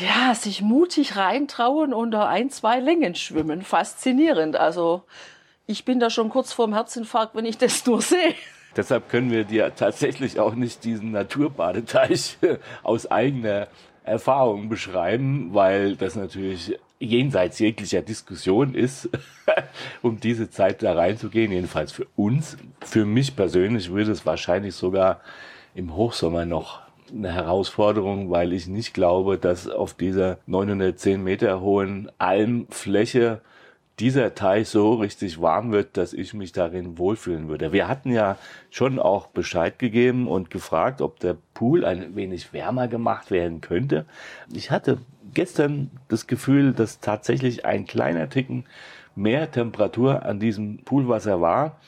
ja, 0.00 0.34
sich 0.34 0.62
mutig 0.62 1.16
reintrauen 1.16 1.92
und 1.92 2.12
da 2.12 2.26
ein, 2.28 2.50
zwei 2.50 2.80
Längen 2.80 3.14
schwimmen. 3.14 3.62
Faszinierend. 3.62 4.56
Also 4.56 5.02
ich 5.66 5.84
bin 5.84 6.00
da 6.00 6.10
schon 6.10 6.30
kurz 6.30 6.52
vorm 6.52 6.72
Herzinfarkt, 6.72 7.34
wenn 7.34 7.44
ich 7.44 7.58
das 7.58 7.84
nur 7.86 8.00
sehe. 8.00 8.34
Deshalb 8.74 9.10
können 9.10 9.30
wir 9.30 9.44
dir 9.44 9.74
tatsächlich 9.74 10.40
auch 10.40 10.54
nicht 10.54 10.84
diesen 10.84 11.10
Naturbadeteich 11.10 12.38
aus 12.82 13.10
eigener 13.10 13.68
Erfahrung 14.04 14.68
beschreiben, 14.68 15.50
weil 15.52 15.96
das 15.96 16.16
natürlich 16.16 16.78
jenseits 16.98 17.58
jeglicher 17.58 18.00
Diskussion 18.00 18.74
ist, 18.74 19.10
um 20.02 20.20
diese 20.20 20.50
Zeit 20.50 20.82
da 20.82 20.94
reinzugehen, 20.94 21.52
jedenfalls 21.52 21.92
für 21.92 22.06
uns. 22.16 22.56
Für 22.80 23.04
mich 23.04 23.36
persönlich 23.36 23.90
würde 23.90 24.12
es 24.12 24.24
wahrscheinlich 24.24 24.74
sogar 24.74 25.20
im 25.74 25.94
Hochsommer 25.94 26.46
noch 26.46 26.81
eine 27.14 27.32
Herausforderung, 27.32 28.30
weil 28.30 28.52
ich 28.52 28.66
nicht 28.66 28.94
glaube, 28.94 29.38
dass 29.38 29.68
auf 29.68 29.94
dieser 29.94 30.38
910 30.46 31.22
Meter 31.22 31.60
hohen 31.60 32.10
Almfläche 32.18 33.40
dieser 33.98 34.34
Teich 34.34 34.68
so 34.68 34.94
richtig 34.94 35.40
warm 35.40 35.70
wird, 35.70 35.96
dass 35.96 36.12
ich 36.12 36.34
mich 36.34 36.52
darin 36.52 36.98
wohlfühlen 36.98 37.48
würde. 37.48 37.72
Wir 37.72 37.88
hatten 37.88 38.10
ja 38.10 38.36
schon 38.70 38.98
auch 38.98 39.28
Bescheid 39.28 39.78
gegeben 39.78 40.26
und 40.26 40.50
gefragt, 40.50 41.00
ob 41.02 41.20
der 41.20 41.36
Pool 41.54 41.84
ein 41.84 42.16
wenig 42.16 42.52
wärmer 42.52 42.88
gemacht 42.88 43.30
werden 43.30 43.60
könnte. 43.60 44.06
Ich 44.52 44.70
hatte 44.70 44.98
gestern 45.34 45.90
das 46.08 46.26
Gefühl, 46.26 46.72
dass 46.72 47.00
tatsächlich 47.00 47.64
ein 47.64 47.86
kleiner 47.86 48.28
Ticken 48.28 48.64
mehr 49.14 49.50
Temperatur 49.50 50.24
an 50.24 50.40
diesem 50.40 50.78
Poolwasser 50.78 51.40
war. 51.40 51.78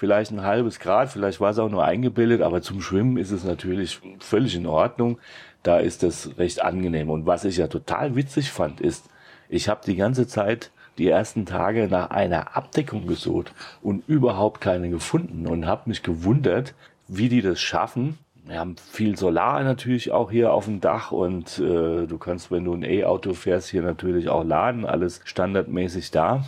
Vielleicht 0.00 0.30
ein 0.30 0.40
halbes 0.40 0.80
Grad, 0.80 1.10
vielleicht 1.10 1.42
war 1.42 1.50
es 1.50 1.58
auch 1.58 1.68
nur 1.68 1.84
eingebildet, 1.84 2.40
aber 2.40 2.62
zum 2.62 2.80
Schwimmen 2.80 3.18
ist 3.18 3.32
es 3.32 3.44
natürlich 3.44 4.00
völlig 4.18 4.56
in 4.56 4.64
Ordnung. 4.64 5.18
Da 5.62 5.76
ist 5.76 6.02
es 6.02 6.38
recht 6.38 6.62
angenehm. 6.62 7.10
Und 7.10 7.26
was 7.26 7.44
ich 7.44 7.58
ja 7.58 7.66
total 7.66 8.16
witzig 8.16 8.50
fand, 8.50 8.80
ist, 8.80 9.10
ich 9.50 9.68
habe 9.68 9.82
die 9.84 9.96
ganze 9.96 10.26
Zeit 10.26 10.70
die 10.96 11.06
ersten 11.06 11.44
Tage 11.44 11.86
nach 11.86 12.08
einer 12.08 12.56
Abdeckung 12.56 13.06
gesucht 13.06 13.52
und 13.82 14.08
überhaupt 14.08 14.62
keine 14.62 14.88
gefunden 14.88 15.46
und 15.46 15.66
habe 15.66 15.90
mich 15.90 16.02
gewundert, 16.02 16.72
wie 17.06 17.28
die 17.28 17.42
das 17.42 17.60
schaffen. 17.60 18.16
Wir 18.46 18.58
haben 18.58 18.76
viel 18.76 19.18
Solar 19.18 19.62
natürlich 19.64 20.12
auch 20.12 20.30
hier 20.30 20.54
auf 20.54 20.64
dem 20.64 20.80
Dach 20.80 21.12
und 21.12 21.58
äh, 21.58 22.06
du 22.06 22.16
kannst, 22.18 22.50
wenn 22.50 22.64
du 22.64 22.72
ein 22.72 22.84
E-Auto 22.84 23.34
fährst, 23.34 23.68
hier 23.68 23.82
natürlich 23.82 24.30
auch 24.30 24.44
laden, 24.44 24.86
alles 24.86 25.20
standardmäßig 25.24 26.10
da. 26.10 26.46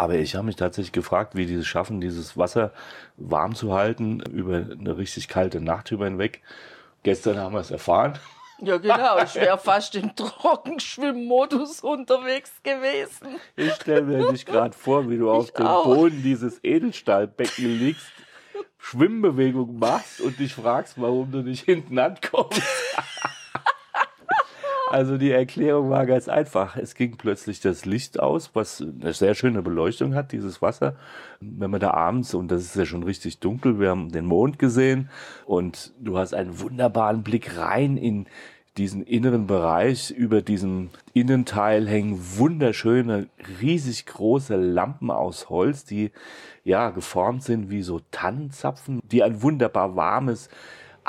Aber 0.00 0.14
ich 0.14 0.34
habe 0.34 0.46
mich 0.46 0.56
tatsächlich 0.56 0.92
gefragt, 0.92 1.34
wie 1.34 1.44
die 1.44 1.56
es 1.56 1.66
schaffen, 1.66 2.00
dieses 2.00 2.38
Wasser 2.38 2.72
warm 3.18 3.54
zu 3.54 3.74
halten 3.74 4.20
über 4.20 4.56
eine 4.56 4.96
richtig 4.96 5.28
kalte 5.28 5.60
Nacht 5.60 5.90
hinweg. 5.90 6.40
Gestern 7.02 7.36
haben 7.36 7.52
wir 7.52 7.60
es 7.60 7.70
erfahren. 7.70 8.18
Ja, 8.62 8.78
genau. 8.78 9.22
Ich 9.22 9.34
wäre 9.34 9.58
fast 9.58 9.94
im 9.96 10.16
Trockenschwimmmodus 10.16 11.82
unterwegs 11.82 12.50
gewesen. 12.62 13.36
Ich 13.56 13.74
stelle 13.74 14.00
mir 14.00 14.32
dich 14.32 14.46
gerade 14.46 14.74
vor, 14.74 15.10
wie 15.10 15.18
du 15.18 15.30
auf 15.30 15.50
dem 15.50 15.66
Boden 15.66 16.22
dieses 16.22 16.64
Edelstahlbecken 16.64 17.66
liegst, 17.66 18.10
Schwimmbewegung 18.78 19.78
machst 19.78 20.22
und 20.22 20.38
dich 20.38 20.54
fragst, 20.54 20.94
warum 20.98 21.30
du 21.30 21.42
nicht 21.42 21.66
hinten 21.66 21.98
ankommst. 21.98 22.62
Also 24.90 25.18
die 25.18 25.30
Erklärung 25.30 25.88
war 25.88 26.04
ganz 26.04 26.28
einfach. 26.28 26.76
Es 26.76 26.96
ging 26.96 27.16
plötzlich 27.16 27.60
das 27.60 27.84
Licht 27.84 28.18
aus, 28.18 28.50
was 28.54 28.82
eine 28.82 29.12
sehr 29.12 29.36
schöne 29.36 29.62
Beleuchtung 29.62 30.16
hat, 30.16 30.32
dieses 30.32 30.60
Wasser. 30.62 30.96
Wenn 31.40 31.70
man 31.70 31.78
da 31.78 31.92
abends, 31.92 32.34
und 32.34 32.50
das 32.50 32.62
ist 32.62 32.74
ja 32.74 32.84
schon 32.84 33.04
richtig 33.04 33.38
dunkel, 33.38 33.78
wir 33.78 33.90
haben 33.90 34.10
den 34.10 34.26
Mond 34.26 34.58
gesehen 34.58 35.08
und 35.46 35.92
du 36.00 36.18
hast 36.18 36.34
einen 36.34 36.58
wunderbaren 36.58 37.22
Blick 37.22 37.56
rein 37.56 37.96
in 37.96 38.26
diesen 38.78 39.04
inneren 39.04 39.46
Bereich. 39.46 40.10
Über 40.10 40.42
diesem 40.42 40.90
Innenteil 41.12 41.86
hängen 41.86 42.18
wunderschöne, 42.38 43.28
riesig 43.60 44.06
große 44.06 44.56
Lampen 44.56 45.12
aus 45.12 45.50
Holz, 45.50 45.84
die 45.84 46.10
ja 46.64 46.90
geformt 46.90 47.44
sind 47.44 47.70
wie 47.70 47.82
so 47.82 48.00
Tannenzapfen, 48.10 49.00
die 49.04 49.22
ein 49.22 49.40
wunderbar 49.40 49.94
warmes 49.94 50.48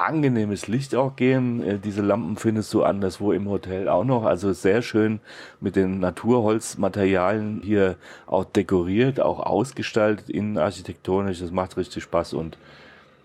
angenehmes 0.06 0.68
Licht 0.68 0.96
auch 0.96 1.16
geben. 1.16 1.64
Äh, 1.64 1.80
diese 1.80 2.02
Lampen 2.02 2.36
findest 2.38 2.74
du 2.74 2.84
anderswo 2.84 3.32
im 3.32 3.50
Hotel 3.50 3.90
auch 3.90 4.04
noch. 4.04 4.24
Also 4.24 4.54
sehr 4.54 4.82
schön 4.82 5.20
mit 5.60 5.76
den 5.76 6.00
Naturholzmaterialien 6.00 7.62
hier 7.64 7.96
auch 8.28 8.46
dekoriert, 8.46 9.20
auch 9.20 9.40
ausgestaltet, 9.40 10.30
innenarchitektonisch. 10.30 11.40
Das 11.40 11.52
macht 11.52 11.78
richtig 11.78 12.04
Spaß 12.04 12.34
und 12.34 12.58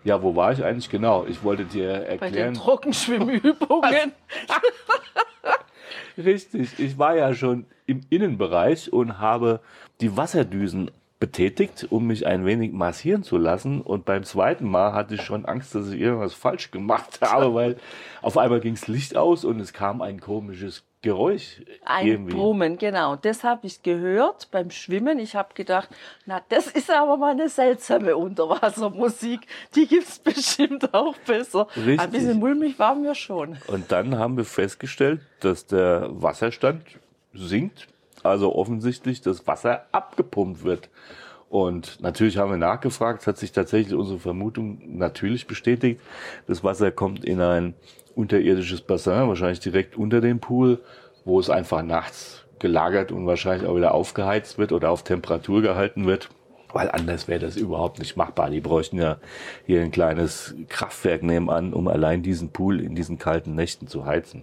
ja, 0.04 0.22
wo 0.22 0.36
war 0.36 0.52
ich 0.52 0.64
eigentlich 0.64 0.88
genau? 0.88 1.26
Ich 1.28 1.42
wollte 1.42 1.64
dir 1.64 1.88
erklären. 1.88 2.18
Bei 2.20 2.30
den 2.30 2.54
Trockenschwimmübungen. 2.54 4.12
Richtig, 6.16 6.78
ich 6.78 6.96
war 6.96 7.16
ja 7.16 7.34
schon 7.34 7.66
im 7.86 8.00
Innenbereich 8.08 8.92
und 8.92 9.18
habe 9.18 9.60
die 10.00 10.16
Wasserdüsen 10.16 10.92
betätigt, 11.18 11.86
um 11.90 12.06
mich 12.06 12.26
ein 12.26 12.44
wenig 12.44 12.72
massieren 12.72 13.22
zu 13.22 13.38
lassen. 13.38 13.80
Und 13.80 14.04
beim 14.04 14.24
zweiten 14.24 14.68
Mal 14.68 14.92
hatte 14.92 15.14
ich 15.14 15.22
schon 15.22 15.46
Angst, 15.46 15.74
dass 15.74 15.88
ich 15.88 16.00
irgendwas 16.00 16.34
falsch 16.34 16.70
gemacht 16.70 17.20
habe, 17.22 17.54
weil 17.54 17.76
auf 18.22 18.36
einmal 18.36 18.60
ging 18.60 18.74
das 18.74 18.88
Licht 18.88 19.16
aus 19.16 19.44
und 19.44 19.60
es 19.60 19.72
kam 19.72 20.02
ein 20.02 20.20
komisches 20.20 20.84
Geräusch. 21.00 21.62
Ein 21.84 22.06
irgendwie. 22.06 22.34
Brummen, 22.34 22.78
genau. 22.78 23.16
Das 23.16 23.44
habe 23.44 23.66
ich 23.66 23.82
gehört 23.82 24.50
beim 24.50 24.70
Schwimmen. 24.70 25.18
Ich 25.18 25.36
habe 25.36 25.54
gedacht, 25.54 25.88
na, 26.26 26.42
das 26.48 26.66
ist 26.66 26.90
aber 26.90 27.16
mal 27.16 27.30
eine 27.30 27.48
seltsame 27.48 28.16
Unterwassermusik. 28.16 29.46
Die 29.74 29.86
gibt 29.86 30.08
es 30.08 30.18
bestimmt 30.24 30.92
auch 30.92 31.16
besser. 31.18 31.68
Richtig. 31.76 32.00
Ein 32.00 32.10
bisschen 32.10 32.38
mulmig 32.38 32.78
waren 32.78 33.02
wir 33.04 33.14
schon. 33.14 33.56
Und 33.68 33.90
dann 33.90 34.18
haben 34.18 34.36
wir 34.36 34.44
festgestellt, 34.44 35.20
dass 35.40 35.66
der 35.66 36.08
Wasserstand 36.10 36.82
sinkt 37.32 37.88
also 38.26 38.54
offensichtlich 38.54 39.20
das 39.20 39.46
Wasser 39.46 39.86
abgepumpt 39.92 40.64
wird. 40.64 40.88
Und 41.48 42.00
natürlich 42.00 42.38
haben 42.38 42.50
wir 42.50 42.58
nachgefragt, 42.58 43.26
hat 43.26 43.38
sich 43.38 43.52
tatsächlich 43.52 43.94
unsere 43.94 44.18
Vermutung 44.18 44.98
natürlich 44.98 45.46
bestätigt. 45.46 46.00
Das 46.46 46.64
Wasser 46.64 46.90
kommt 46.90 47.24
in 47.24 47.40
ein 47.40 47.74
unterirdisches 48.14 48.80
Bassin, 48.80 49.28
wahrscheinlich 49.28 49.60
direkt 49.60 49.96
unter 49.96 50.20
dem 50.20 50.40
Pool, 50.40 50.80
wo 51.24 51.38
es 51.38 51.50
einfach 51.50 51.82
nachts 51.82 52.44
gelagert 52.58 53.12
und 53.12 53.26
wahrscheinlich 53.26 53.68
auch 53.68 53.76
wieder 53.76 53.94
aufgeheizt 53.94 54.58
wird 54.58 54.72
oder 54.72 54.90
auf 54.90 55.04
Temperatur 55.04 55.62
gehalten 55.62 56.06
wird. 56.06 56.30
Weil 56.72 56.90
anders 56.90 57.28
wäre 57.28 57.40
das 57.40 57.56
überhaupt 57.56 58.00
nicht 58.00 58.16
machbar. 58.16 58.50
Die 58.50 58.60
bräuchten 58.60 58.98
ja 58.98 59.18
hier 59.66 59.82
ein 59.82 59.92
kleines 59.92 60.54
Kraftwerk 60.68 61.22
nebenan, 61.22 61.72
um 61.72 61.88
allein 61.88 62.22
diesen 62.22 62.50
Pool 62.50 62.80
in 62.80 62.94
diesen 62.94 63.18
kalten 63.18 63.54
Nächten 63.54 63.86
zu 63.86 64.04
heizen. 64.04 64.42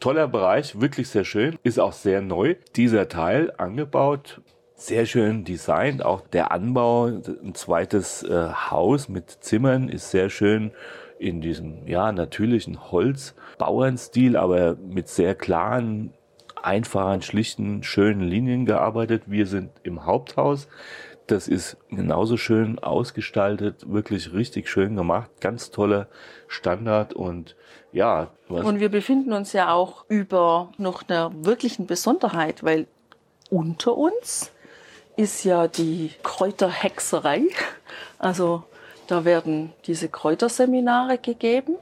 Toller 0.00 0.28
Bereich, 0.28 0.80
wirklich 0.80 1.08
sehr 1.08 1.24
schön. 1.24 1.58
Ist 1.64 1.80
auch 1.80 1.92
sehr 1.92 2.20
neu. 2.22 2.54
Dieser 2.76 3.08
Teil 3.08 3.52
angebaut. 3.56 4.40
Sehr 4.74 5.06
schön 5.06 5.44
designt. 5.44 6.04
Auch 6.04 6.20
der 6.20 6.52
Anbau, 6.52 7.06
ein 7.06 7.54
zweites 7.54 8.22
äh, 8.22 8.48
Haus 8.70 9.08
mit 9.08 9.30
Zimmern 9.30 9.88
ist 9.88 10.12
sehr 10.12 10.30
schön 10.30 10.70
in 11.18 11.40
diesem, 11.40 11.88
ja, 11.88 12.12
natürlichen 12.12 12.92
Holzbauernstil, 12.92 14.36
aber 14.36 14.76
mit 14.76 15.08
sehr 15.08 15.34
klaren, 15.34 16.12
einfachen, 16.62 17.22
schlichten, 17.22 17.82
schönen 17.82 18.20
Linien 18.20 18.66
gearbeitet. 18.66 19.24
Wir 19.26 19.46
sind 19.46 19.70
im 19.82 20.06
Haupthaus. 20.06 20.68
Das 21.28 21.46
ist 21.46 21.76
genauso 21.90 22.38
schön 22.38 22.78
ausgestaltet, 22.78 23.92
wirklich 23.92 24.32
richtig 24.32 24.68
schön 24.70 24.96
gemacht, 24.96 25.30
ganz 25.40 25.70
toller 25.70 26.08
Standard 26.46 27.12
und 27.12 27.54
ja. 27.92 28.30
Und 28.48 28.80
wir 28.80 28.88
befinden 28.88 29.34
uns 29.34 29.52
ja 29.52 29.72
auch 29.72 30.06
über 30.08 30.72
noch 30.78 31.06
einer 31.06 31.30
wirklichen 31.44 31.86
Besonderheit, 31.86 32.64
weil 32.64 32.86
unter 33.50 33.96
uns 33.96 34.52
ist 35.16 35.44
ja 35.44 35.68
die 35.68 36.12
Kräuterhexerei. 36.22 37.42
Also 38.18 38.64
da 39.06 39.26
werden 39.26 39.74
diese 39.86 40.08
Kräuterseminare 40.08 41.18
gegeben 41.18 41.76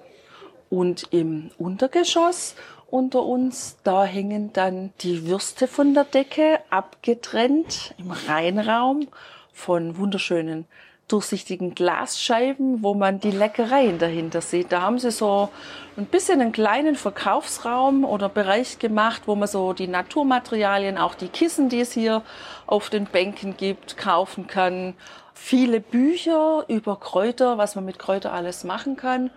und 0.71 1.12
im 1.12 1.53
Untergeschoss 1.57 2.57
unter 2.88 3.23
uns. 3.23 3.76
Da 3.85 4.05
hängen 4.05 4.53
dann 4.53 4.93
die 5.03 5.26
Würste 5.26 5.69
von 5.69 5.95
der 5.95 6.05
Decke, 6.05 6.59
abgetrennt 6.71 7.95
im 7.99 8.11
Reinraum 8.11 9.07
von 9.56 9.96
wunderschönen 9.96 10.66
durchsichtigen 11.08 11.75
Glasscheiben, 11.75 12.82
wo 12.82 12.94
man 12.94 13.20
die 13.20 13.30
Leckereien 13.30 13.98
dahinter 13.98 14.40
sieht. 14.40 14.72
Da 14.72 14.82
haben 14.82 14.98
sie 14.98 15.12
so 15.12 15.50
ein 15.96 16.06
bisschen 16.06 16.40
einen 16.40 16.52
kleinen 16.52 16.96
Verkaufsraum 16.96 18.04
oder 18.04 18.28
Bereich 18.28 18.78
gemacht, 18.78 19.22
wo 19.26 19.36
man 19.36 19.48
so 19.48 19.72
die 19.72 19.86
Naturmaterialien, 19.86 20.98
auch 20.98 21.14
die 21.14 21.28
Kissen, 21.28 21.68
die 21.68 21.80
es 21.80 21.92
hier 21.92 22.22
auf 22.66 22.90
den 22.90 23.04
Bänken 23.04 23.56
gibt, 23.56 23.96
kaufen 23.96 24.48
kann. 24.48 24.94
Viele 25.38 25.81
Bücher 25.81 26.64
über 26.66 26.99
Kräuter, 26.99 27.59
was 27.59 27.76
man 27.76 27.85
mit 27.85 27.99
Kräuter 27.99 28.33
alles 28.33 28.64
machen 28.64 28.97
kann 28.97 29.31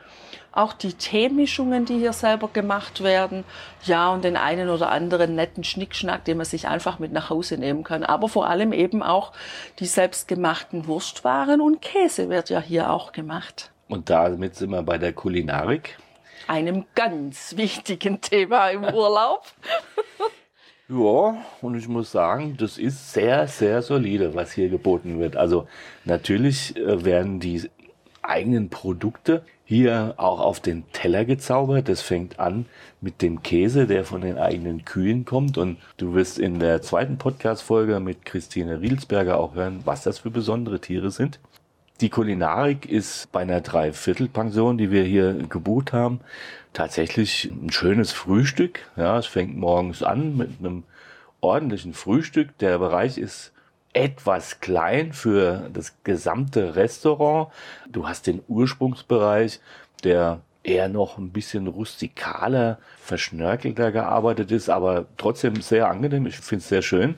auch 0.51 0.73
die 0.73 0.93
Teemischungen, 0.93 1.85
die 1.85 1.97
hier 1.97 2.13
selber 2.13 2.49
gemacht 2.51 3.03
werden. 3.03 3.43
Ja, 3.83 4.09
und 4.09 4.23
den 4.23 4.35
einen 4.35 4.69
oder 4.69 4.89
anderen 4.89 5.35
netten 5.35 5.63
Schnickschnack, 5.63 6.25
den 6.25 6.37
man 6.37 6.45
sich 6.45 6.67
einfach 6.67 6.99
mit 6.99 7.11
nach 7.11 7.29
Hause 7.29 7.57
nehmen 7.57 7.83
kann. 7.83 8.03
Aber 8.03 8.29
vor 8.29 8.47
allem 8.47 8.73
eben 8.73 9.03
auch 9.03 9.31
die 9.79 9.85
selbstgemachten 9.85 10.87
Wurstwaren 10.87 11.61
und 11.61 11.81
Käse 11.81 12.29
wird 12.29 12.49
ja 12.49 12.59
hier 12.59 12.91
auch 12.91 13.11
gemacht. 13.11 13.71
Und 13.87 14.09
damit 14.09 14.55
sind 14.55 14.71
wir 14.71 14.83
bei 14.83 14.97
der 14.97 15.13
Kulinarik. 15.13 15.97
Einem 16.47 16.85
ganz 16.95 17.55
wichtigen 17.57 18.21
Thema 18.21 18.69
im 18.69 18.83
Urlaub. 18.83 19.45
Ja, 20.89 21.37
und 21.61 21.75
ich 21.75 21.87
muss 21.87 22.11
sagen, 22.11 22.57
das 22.57 22.79
ist 22.79 23.13
sehr, 23.13 23.47
sehr 23.47 23.83
solide, 23.83 24.33
was 24.33 24.53
hier 24.53 24.69
geboten 24.69 25.19
wird. 25.19 25.35
Also 25.35 25.67
natürlich 26.03 26.75
äh, 26.77 27.05
werden 27.05 27.39
die 27.39 27.69
eigenen 28.23 28.69
Produkte 28.69 29.43
hier 29.65 30.15
auch 30.17 30.39
auf 30.39 30.59
den 30.59 30.91
Teller 30.91 31.25
gezaubert. 31.25 31.89
Das 31.89 32.01
fängt 32.01 32.39
an 32.39 32.65
mit 33.01 33.21
dem 33.21 33.43
Käse, 33.43 33.85
der 33.85 34.03
von 34.03 34.21
den 34.21 34.39
eigenen 34.39 34.83
Kühen 34.83 35.25
kommt. 35.25 35.59
Und 35.59 35.77
du 35.97 36.15
wirst 36.15 36.39
in 36.39 36.57
der 36.57 36.81
zweiten 36.81 37.19
Podcast-Folge 37.19 37.99
mit 37.99 38.25
Christine 38.25 38.81
Rielsberger 38.81 39.39
auch 39.39 39.53
hören, 39.53 39.81
was 39.85 40.01
das 40.01 40.17
für 40.17 40.31
besondere 40.31 40.81
Tiere 40.81 41.11
sind. 41.11 41.39
Die 42.01 42.09
Kulinarik 42.09 42.89
ist 42.89 43.31
bei 43.31 43.41
einer 43.41 43.61
Dreiviertelpension, 43.61 44.77
die 44.77 44.89
wir 44.89 45.03
hier 45.03 45.33
gebucht 45.33 45.93
haben, 45.93 46.21
tatsächlich 46.73 47.49
ein 47.51 47.71
schönes 47.71 48.11
Frühstück. 48.11 48.79
Ja, 48.95 49.17
es 49.17 49.25
fängt 49.25 49.57
morgens 49.57 50.03
an 50.03 50.37
mit 50.37 50.51
einem 50.59 50.83
ordentlichen 51.41 51.93
Frühstück. 51.93 52.57
Der 52.59 52.77
Bereich 52.79 53.17
ist 53.17 53.51
etwas 53.93 54.59
klein 54.59 55.13
für 55.13 55.69
das 55.73 55.95
gesamte 56.03 56.75
Restaurant. 56.75 57.51
Du 57.89 58.07
hast 58.07 58.27
den 58.27 58.41
Ursprungsbereich, 58.47 59.59
der 60.03 60.41
eher 60.63 60.89
noch 60.89 61.17
ein 61.17 61.31
bisschen 61.31 61.67
rustikaler, 61.67 62.77
verschnörkelter 63.01 63.91
gearbeitet 63.91 64.51
ist, 64.51 64.69
aber 64.69 65.05
trotzdem 65.17 65.61
sehr 65.61 65.89
angenehm. 65.89 66.25
Ich 66.27 66.37
finde 66.37 66.61
es 66.61 66.69
sehr 66.69 66.81
schön 66.81 67.15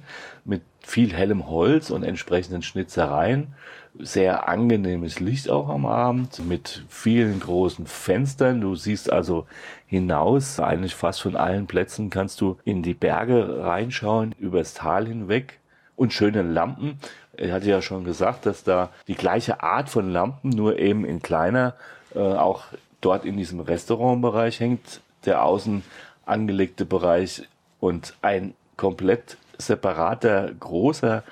viel 0.82 1.14
hellem 1.14 1.48
Holz 1.48 1.90
und 1.90 2.04
entsprechenden 2.04 2.62
Schnitzereien. 2.62 3.54
Sehr 4.00 4.48
angenehmes 4.48 5.20
Licht 5.20 5.50
auch 5.50 5.70
am 5.70 5.86
Abend 5.86 6.46
mit 6.48 6.84
vielen 6.90 7.40
großen 7.40 7.86
Fenstern. 7.86 8.62
Du 8.62 8.76
siehst 8.76 9.12
also 9.12 9.46
hinaus. 9.86 10.60
Eigentlich 10.60 10.96
fast 10.96 11.22
von 11.22 11.36
allen 11.36 11.68
Plätzen 11.68 12.10
kannst 12.10 12.42
du 12.42 12.58
in 12.64 12.84
die 12.84 12.94
Berge 12.94 13.64
reinschauen, 13.64 14.34
übers 14.40 14.74
Tal 14.74 15.08
hinweg 15.08 15.60
und 15.96 16.14
schöne 16.14 16.42
Lampen. 16.42 17.00
Ich 17.38 17.52
hatte 17.52 17.70
ja 17.70 17.82
schon 17.82 18.04
gesagt, 18.04 18.46
dass 18.46 18.64
da 18.64 18.90
die 19.08 19.16
gleiche 19.16 19.62
Art 19.62 19.90
von 19.90 20.10
Lampen, 20.10 20.50
nur 20.50 20.80
eben 20.80 21.06
in 21.06 21.22
kleiner, 21.22 21.76
äh, 22.16 22.20
auch 22.20 22.64
dort 23.02 23.26
in 23.26 23.38
diesem 23.38 23.60
Restaurantbereich 23.60 24.60
hängt, 24.60 25.02
der 25.26 25.44
außen 25.44 25.84
angelegte 26.26 26.86
Bereich 26.86 27.44
und 27.80 28.16
ein 28.22 28.54
komplett 28.78 29.38
separater, 29.68 30.52
großer 30.60 31.24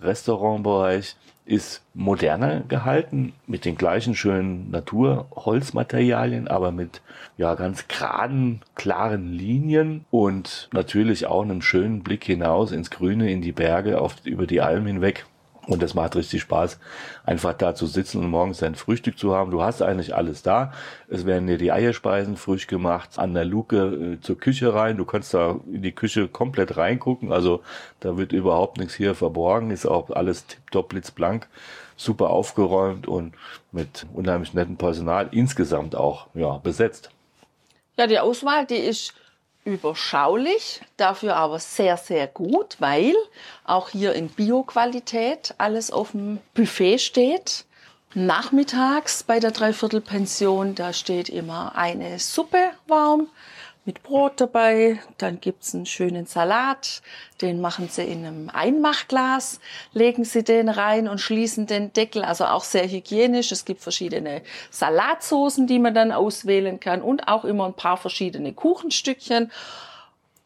Restaurantbereich 0.00 1.16
ist 1.48 1.82
moderner 1.94 2.60
gehalten, 2.68 3.32
mit 3.46 3.64
den 3.64 3.76
gleichen 3.76 4.14
schönen 4.14 4.70
Naturholzmaterialien, 4.70 6.46
aber 6.46 6.72
mit 6.72 7.00
ja 7.38 7.54
ganz 7.54 7.88
geraden, 7.88 8.60
klaren 8.74 9.32
Linien 9.32 10.04
und 10.10 10.68
natürlich 10.72 11.26
auch 11.26 11.42
einem 11.42 11.62
schönen 11.62 12.02
Blick 12.02 12.24
hinaus 12.24 12.70
ins 12.70 12.90
Grüne, 12.90 13.32
in 13.32 13.40
die 13.40 13.52
Berge, 13.52 13.98
auf, 13.98 14.16
über 14.24 14.46
die 14.46 14.60
Alm 14.60 14.86
hinweg. 14.86 15.24
Und 15.68 15.82
das 15.82 15.92
macht 15.92 16.16
richtig 16.16 16.40
Spaß, 16.40 16.80
einfach 17.26 17.52
da 17.52 17.74
zu 17.74 17.86
sitzen 17.86 18.24
und 18.24 18.30
morgens 18.30 18.58
sein 18.58 18.74
Frühstück 18.74 19.18
zu 19.18 19.34
haben. 19.34 19.50
Du 19.50 19.62
hast 19.62 19.82
eigentlich 19.82 20.14
alles 20.14 20.42
da. 20.42 20.72
Es 21.08 21.26
werden 21.26 21.46
dir 21.46 21.58
die 21.58 21.70
Eierspeisen 21.70 22.38
frisch 22.38 22.66
gemacht, 22.66 23.18
an 23.18 23.34
der 23.34 23.44
Luke 23.44 23.76
äh, 23.76 24.20
zur 24.22 24.38
Küche 24.38 24.72
rein. 24.72 24.96
Du 24.96 25.04
kannst 25.04 25.34
da 25.34 25.60
in 25.70 25.82
die 25.82 25.92
Küche 25.92 26.26
komplett 26.26 26.78
reingucken. 26.78 27.32
Also 27.32 27.60
da 28.00 28.16
wird 28.16 28.32
überhaupt 28.32 28.78
nichts 28.78 28.94
hier 28.94 29.14
verborgen. 29.14 29.70
Ist 29.70 29.84
auch 29.84 30.08
alles 30.08 30.46
tipptopp 30.46 30.88
blitzblank, 30.88 31.48
super 31.96 32.30
aufgeräumt 32.30 33.06
und 33.06 33.34
mit 33.70 34.06
unheimlich 34.14 34.54
netten 34.54 34.78
Personal 34.78 35.28
insgesamt 35.32 35.94
auch 35.94 36.28
ja, 36.32 36.56
besetzt. 36.56 37.10
Ja, 37.98 38.06
die 38.06 38.18
Auswahl, 38.18 38.64
die 38.64 38.76
ist 38.76 39.12
überschaulich, 39.68 40.80
dafür 40.96 41.36
aber 41.36 41.58
sehr, 41.58 41.96
sehr 41.96 42.26
gut, 42.26 42.76
weil 42.78 43.14
auch 43.64 43.90
hier 43.90 44.14
in 44.14 44.28
Bio-Qualität 44.28 45.54
alles 45.58 45.90
auf 45.90 46.12
dem 46.12 46.38
Buffet 46.54 46.98
steht. 46.98 47.64
Nachmittags 48.14 49.22
bei 49.22 49.38
der 49.38 49.50
Dreiviertelpension, 49.50 50.74
da 50.74 50.92
steht 50.92 51.28
immer 51.28 51.76
eine 51.76 52.18
Suppe 52.18 52.70
warm, 52.86 53.28
mit 53.88 54.02
Brot 54.02 54.34
dabei. 54.36 55.00
Dann 55.16 55.40
gibt's 55.40 55.74
einen 55.74 55.86
schönen 55.86 56.26
Salat. 56.26 57.00
Den 57.40 57.60
machen 57.60 57.88
sie 57.88 58.04
in 58.04 58.26
einem 58.26 58.50
Einmachglas, 58.50 59.60
legen 59.94 60.24
sie 60.24 60.44
den 60.44 60.68
rein 60.68 61.08
und 61.08 61.22
schließen 61.22 61.66
den 61.66 61.94
Deckel. 61.94 62.22
Also 62.22 62.44
auch 62.44 62.64
sehr 62.64 62.86
hygienisch. 62.86 63.50
Es 63.50 63.64
gibt 63.64 63.80
verschiedene 63.80 64.42
Salatsoßen, 64.70 65.66
die 65.66 65.78
man 65.78 65.94
dann 65.94 66.12
auswählen 66.12 66.78
kann 66.78 67.00
und 67.00 67.28
auch 67.28 67.46
immer 67.46 67.64
ein 67.64 67.72
paar 67.72 67.96
verschiedene 67.96 68.52
Kuchenstückchen. 68.52 69.50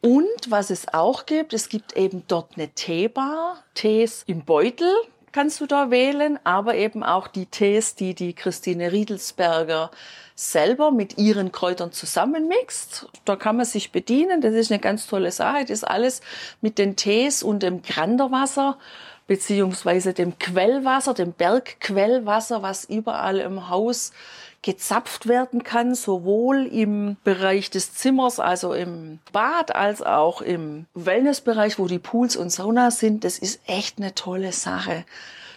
Und 0.01 0.49
was 0.49 0.69
es 0.69 0.93
auch 0.93 1.25
gibt, 1.25 1.53
es 1.53 1.67
gibt 1.67 1.97
eben 1.97 2.23
dort 2.29 2.51
eine 2.55 2.69
Teebar, 2.69 3.61
Tees 3.73 4.23
im 4.25 4.45
Beutel 4.45 4.89
kannst 5.33 5.59
du 5.59 5.65
da 5.65 5.91
wählen, 5.91 6.39
aber 6.45 6.75
eben 6.75 7.03
auch 7.03 7.27
die 7.27 7.47
Tees, 7.47 7.95
die 7.95 8.13
die 8.13 8.33
Christine 8.33 8.93
Riedelsberger 8.93 9.91
selber 10.35 10.91
mit 10.91 11.17
ihren 11.17 11.51
Kräutern 11.51 11.91
zusammenmixt. 11.91 13.07
Da 13.25 13.35
kann 13.35 13.57
man 13.57 13.65
sich 13.65 13.91
bedienen. 13.91 14.41
Das 14.41 14.53
ist 14.53 14.71
eine 14.71 14.79
ganz 14.79 15.07
tolle 15.07 15.31
Sache. 15.31 15.61
Das 15.61 15.71
ist 15.71 15.83
alles 15.83 16.21
mit 16.61 16.77
den 16.77 16.95
Tees 16.95 17.43
und 17.43 17.61
dem 17.61 17.81
Granderwasser 17.81 18.77
beziehungsweise 19.27 20.13
dem 20.13 20.37
Quellwasser, 20.37 21.13
dem 21.13 21.33
Bergquellwasser, 21.33 22.61
was 22.61 22.85
überall 22.85 23.39
im 23.39 23.69
Haus 23.69 24.11
gezapft 24.63 25.27
werden 25.27 25.63
kann, 25.63 25.93
sowohl 25.93 26.65
im 26.65 27.17
Bereich 27.23 27.69
des 27.69 27.93
Zimmers, 27.93 28.39
also 28.39 28.73
im 28.73 29.19
Bad, 29.31 29.75
als 29.75 30.01
auch 30.01 30.41
im 30.41 30.87
Wellnessbereich, 30.95 31.77
wo 31.77 31.87
die 31.87 31.99
Pools 31.99 32.35
und 32.35 32.49
Saunas 32.49 32.99
sind. 32.99 33.23
Das 33.23 33.37
ist 33.37 33.59
echt 33.67 33.99
eine 33.99 34.15
tolle 34.15 34.51
Sache. 34.51 35.05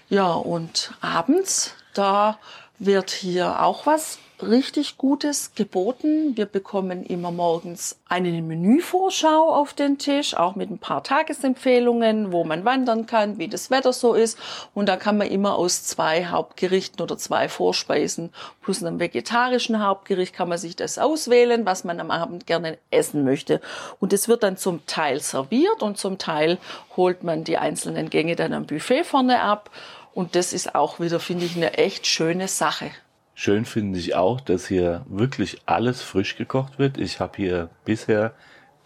Ja, 0.09 0.33
und 0.33 0.93
abends, 1.01 1.73
da 1.95 2.39
wird 2.79 3.11
hier 3.11 3.63
auch 3.63 3.87
was 3.87 4.19
richtig 4.43 4.99
Gutes 4.99 5.55
geboten. 5.55 6.37
Wir 6.37 6.47
bekommen 6.47 7.05
immer 7.05 7.31
morgens 7.31 7.99
eine 8.07 8.31
Menüvorschau 8.43 9.51
auf 9.55 9.73
den 9.73 9.99
Tisch, 9.99 10.37
auch 10.37 10.57
mit 10.57 10.71
ein 10.71 10.79
paar 10.79 11.03
Tagesempfehlungen, 11.03 12.33
wo 12.33 12.45
man 12.45 12.65
wandern 12.65 13.07
kann, 13.07 13.39
wie 13.39 13.49
das 13.49 13.71
Wetter 13.71 13.93
so 13.93 14.15
ist. 14.15 14.39
Und 14.75 14.89
da 14.89 14.97
kann 14.97 15.17
man 15.17 15.29
immer 15.29 15.57
aus 15.57 15.85
zwei 15.85 16.27
Hauptgerichten 16.27 17.01
oder 17.01 17.17
zwei 17.17 17.49
Vorspeisen 17.49 18.31
plus 18.67 18.83
einem 18.83 18.99
vegetarischen 18.99 19.81
Hauptgericht 19.81 20.35
kann 20.35 20.49
man 20.49 20.59
sich 20.59 20.75
das 20.75 20.99
auswählen, 20.99 21.65
was 21.65 21.85
man 21.85 22.01
am 22.01 22.11
Abend 22.11 22.49
gerne 22.49 22.79
essen 22.91 23.23
möchte. 23.23 23.61
Und 24.01 24.13
es 24.13 24.29
wird 24.29 24.43
dann 24.43 24.57
zum 24.57 24.85
Teil 24.87 25.21
serviert 25.21 25.85
und 25.85 25.99
zum 25.99 26.19
Teil 26.19 26.59
holt 26.97 27.23
man 27.23 27.45
die 27.45 27.59
einzelnen 27.59 28.11
Gänge 28.11 28.35
dann 28.35 28.53
am 28.53 28.67
Buffet 28.67 29.05
vorne 29.05 29.41
ab. 29.41 29.71
Und 30.17 30.35
das 30.35 30.55
ist 30.55 30.75
auch 30.75 30.99
wieder, 30.99 31.21
finde 31.21 31.45
ich, 31.45 31.57
eine 31.57 31.75
echt 31.75 32.07
schöne 32.07 32.49
Sache. 32.49 32.91
Schön 33.35 33.67
finde 33.67 33.99
ich 33.99 34.15
auch, 34.15 34.41
dass 34.41 34.67
hier 34.67 35.05
wirklich 35.11 35.61
alles 35.67 36.01
frisch 36.01 36.37
gekocht 36.37 36.79
wird. 36.79 36.97
Ich 36.97 37.21
habe 37.21 37.35
hier 37.37 37.69
bisher 37.85 38.33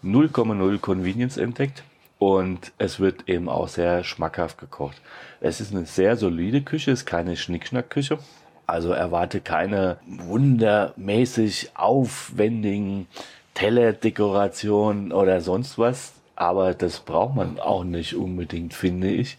0,0 0.03 0.79
Convenience 0.79 1.37
entdeckt 1.37 1.83
und 2.19 2.73
es 2.79 2.99
wird 2.99 3.29
eben 3.29 3.47
auch 3.47 3.69
sehr 3.69 4.03
schmackhaft 4.03 4.57
gekocht. 4.57 5.01
Es 5.39 5.61
ist 5.61 5.73
eine 5.73 5.85
sehr 5.85 6.17
solide 6.17 6.63
Küche, 6.63 6.91
ist 6.91 7.05
keine 7.05 7.37
Schnickschnackküche. 7.37 8.19
Also 8.67 8.91
erwarte 8.91 9.39
keine 9.39 9.99
wundermäßig 10.05 11.71
aufwendigen 11.75 13.07
Tellerdekorationen 13.53 15.13
oder 15.13 15.39
sonst 15.39 15.77
was. 15.77 16.11
Aber 16.35 16.73
das 16.73 16.99
braucht 16.99 17.35
man 17.35 17.57
auch 17.57 17.85
nicht 17.85 18.15
unbedingt, 18.15 18.73
finde 18.73 19.11
ich. 19.11 19.37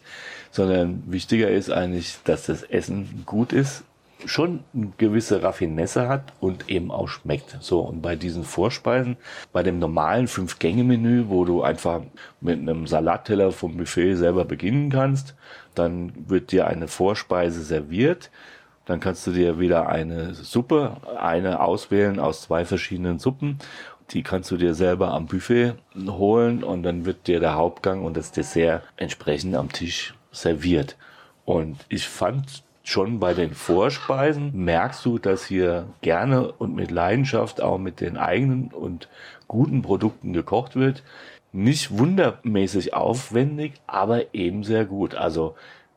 Sondern 0.52 1.02
wichtiger 1.06 1.50
ist 1.50 1.70
eigentlich, 1.70 2.18
dass 2.24 2.46
das 2.46 2.62
Essen 2.62 3.24
gut 3.26 3.52
ist 3.52 3.82
schon 4.26 4.60
eine 4.74 4.92
gewisse 4.98 5.42
Raffinesse 5.42 6.08
hat 6.08 6.32
und 6.40 6.68
eben 6.68 6.90
auch 6.90 7.08
schmeckt. 7.08 7.56
So, 7.60 7.80
und 7.80 8.02
bei 8.02 8.16
diesen 8.16 8.44
Vorspeisen, 8.44 9.16
bei 9.52 9.62
dem 9.62 9.78
normalen 9.78 10.28
Fünf-Gänge-Menü, 10.28 11.24
wo 11.28 11.44
du 11.44 11.62
einfach 11.62 12.02
mit 12.40 12.58
einem 12.58 12.86
Salatteller 12.86 13.52
vom 13.52 13.76
Buffet 13.76 14.16
selber 14.16 14.44
beginnen 14.44 14.90
kannst, 14.90 15.34
dann 15.74 16.12
wird 16.28 16.52
dir 16.52 16.66
eine 16.66 16.88
Vorspeise 16.88 17.62
serviert. 17.62 18.30
Dann 18.84 19.00
kannst 19.00 19.26
du 19.26 19.32
dir 19.32 19.58
wieder 19.58 19.88
eine 19.88 20.34
Suppe, 20.34 20.96
eine 21.16 21.60
auswählen 21.60 22.18
aus 22.18 22.42
zwei 22.42 22.64
verschiedenen 22.64 23.18
Suppen. 23.18 23.58
Die 24.10 24.22
kannst 24.22 24.50
du 24.50 24.56
dir 24.56 24.74
selber 24.74 25.12
am 25.12 25.26
Buffet 25.26 25.74
holen 25.96 26.64
und 26.64 26.82
dann 26.82 27.04
wird 27.06 27.28
dir 27.28 27.40
der 27.40 27.54
Hauptgang 27.54 28.04
und 28.04 28.16
das 28.16 28.32
Dessert 28.32 28.82
entsprechend 28.96 29.54
am 29.54 29.70
Tisch 29.70 30.14
serviert. 30.32 30.96
Und 31.44 31.78
ich 31.88 32.08
fand 32.08 32.64
schon 32.82 33.20
bei 33.20 33.34
den 33.34 33.54
Vorspeisen 33.54 34.64
merkst 34.64 35.04
du, 35.04 35.18
dass 35.18 35.46
hier 35.46 35.86
gerne 36.00 36.50
und 36.52 36.74
mit 36.74 36.90
Leidenschaft 36.90 37.62
auch 37.62 37.78
mit 37.78 38.00
den 38.00 38.16
eigenen 38.16 38.68
und 38.68 39.08
guten 39.46 39.82
Produkten 39.82 40.32
gekocht 40.32 40.74
wird. 40.74 41.02
Nicht 41.52 41.96
wundermäßig 41.96 42.94
aufwendig, 42.94 43.74
aber 43.86 44.34
eben 44.34 44.64
sehr 44.64 44.84
gut. 44.84 45.14
Also 45.14 45.54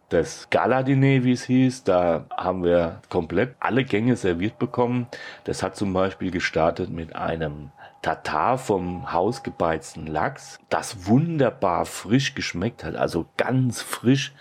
das 0.09 0.49
Gala-Diner, 0.49 1.23
wie 1.23 1.31
es 1.31 1.45
hieß, 1.45 1.83
da 1.83 2.25
haben 2.29 2.63
wir 2.63 3.01
komplett 3.09 3.55
alle 3.59 3.83
Gänge 3.83 4.15
serviert 4.15 4.59
bekommen. 4.59 5.07
Das 5.45 5.63
hat 5.63 5.75
zum 5.75 5.93
Beispiel 5.93 6.29
gestartet 6.29 6.89
mit 6.91 7.15
einem 7.15 7.71
Tatar 8.05 8.59
vom 8.59 9.11
hausgebeizten 9.11 10.05
Lachs, 10.05 10.59
das 10.69 11.07
wunderbar 11.07 11.87
frisch 11.87 12.35
geschmeckt 12.35 12.83
hat, 12.83 12.95
also 12.95 13.25
ganz 13.35 13.81
frisch 13.81 14.31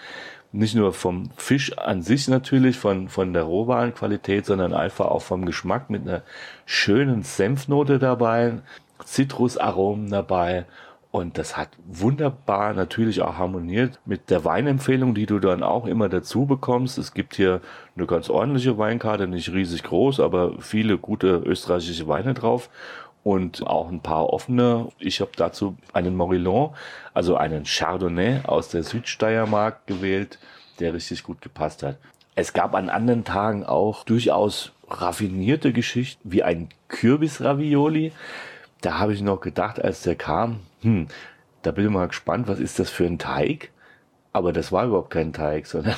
nicht 0.53 0.75
nur 0.75 0.93
vom 0.93 1.31
Fisch 1.39 1.77
an 1.79 2.03
sich 2.03 2.29
natürlich, 2.29 2.77
von, 2.77 3.09
von 3.09 3.33
der 3.33 3.45
Rohwarenqualität, 3.45 4.45
sondern 4.45 4.75
einfach 4.75 5.07
auch 5.07 5.23
vom 5.23 5.47
Geschmack 5.47 5.89
mit 5.89 6.03
einer 6.03 6.23
schönen 6.67 7.23
Senfnote 7.23 7.99
dabei, 7.99 8.61
Zitrusaromen 9.03 10.11
dabei. 10.11 10.67
Und 11.11 11.39
das 11.39 11.57
hat 11.57 11.71
wunderbar 11.87 12.75
natürlich 12.75 13.23
auch 13.23 13.39
harmoniert 13.39 13.99
mit 14.05 14.31
der 14.31 14.45
Weinempfehlung, 14.45 15.15
die 15.15 15.27
du 15.27 15.39
dann 15.39 15.63
auch 15.63 15.87
immer 15.87 16.09
dazu 16.09 16.45
bekommst. 16.45 16.99
Es 16.99 17.15
gibt 17.15 17.37
hier 17.37 17.61
eine 17.97 18.07
ganz 18.07 18.29
ordentliche 18.29 18.77
Weinkarte, 18.79 19.27
nicht 19.27 19.53
riesig 19.53 19.85
groß, 19.85 20.21
aber 20.21 20.61
viele 20.61 20.99
gute 20.99 21.37
österreichische 21.47 22.09
Weine 22.09 22.35
drauf 22.35 22.69
und 23.25 23.67
auch 23.67 23.89
ein 23.89 24.01
paar 24.01 24.29
offene. 24.29 24.89
Ich 24.99 25.21
habe 25.21 25.33
dazu 25.35 25.77
einen 25.93 26.15
Morillon, 26.15 26.75
also 27.15 27.37
einen 27.37 27.65
Chardonnay 27.65 28.43
aus 28.45 28.69
der 28.69 28.85
Südsteiermark 28.85 29.87
gewählt, 29.87 30.39
der 30.79 30.95
richtig 30.95 31.25
gut 31.25 31.41
gepasst 31.41 31.83
hat. 31.83 31.97
Es 32.37 32.53
gab 32.53 32.75
an 32.75 32.91
anderen 32.91 33.25
Tagen 33.25 33.65
auch 33.65 34.05
durchaus 34.05 34.73
raffinierte 34.89 35.73
Geschichten, 35.73 36.31
wie 36.31 36.43
ein 36.43 36.69
Kürbisravioli. 36.89 38.13
Da 38.83 38.99
habe 38.99 39.15
ich 39.15 39.23
noch 39.23 39.41
gedacht, 39.41 39.83
als 39.83 40.03
der 40.03 40.17
kam, 40.17 40.61
hm, 40.83 41.09
da 41.63 41.71
bin 41.71 41.87
ich 41.87 41.91
mal 41.91 42.09
gespannt, 42.09 42.47
was 42.47 42.61
ist 42.61 42.79
das 42.79 42.91
für 42.91 43.07
ein 43.07 43.19
Teig? 43.19 43.71
Aber 44.35 44.53
das 44.53 44.71
war 44.71 44.85
überhaupt 44.85 45.11
kein 45.11 45.33
Teig, 45.33 45.67
sondern 45.67 45.97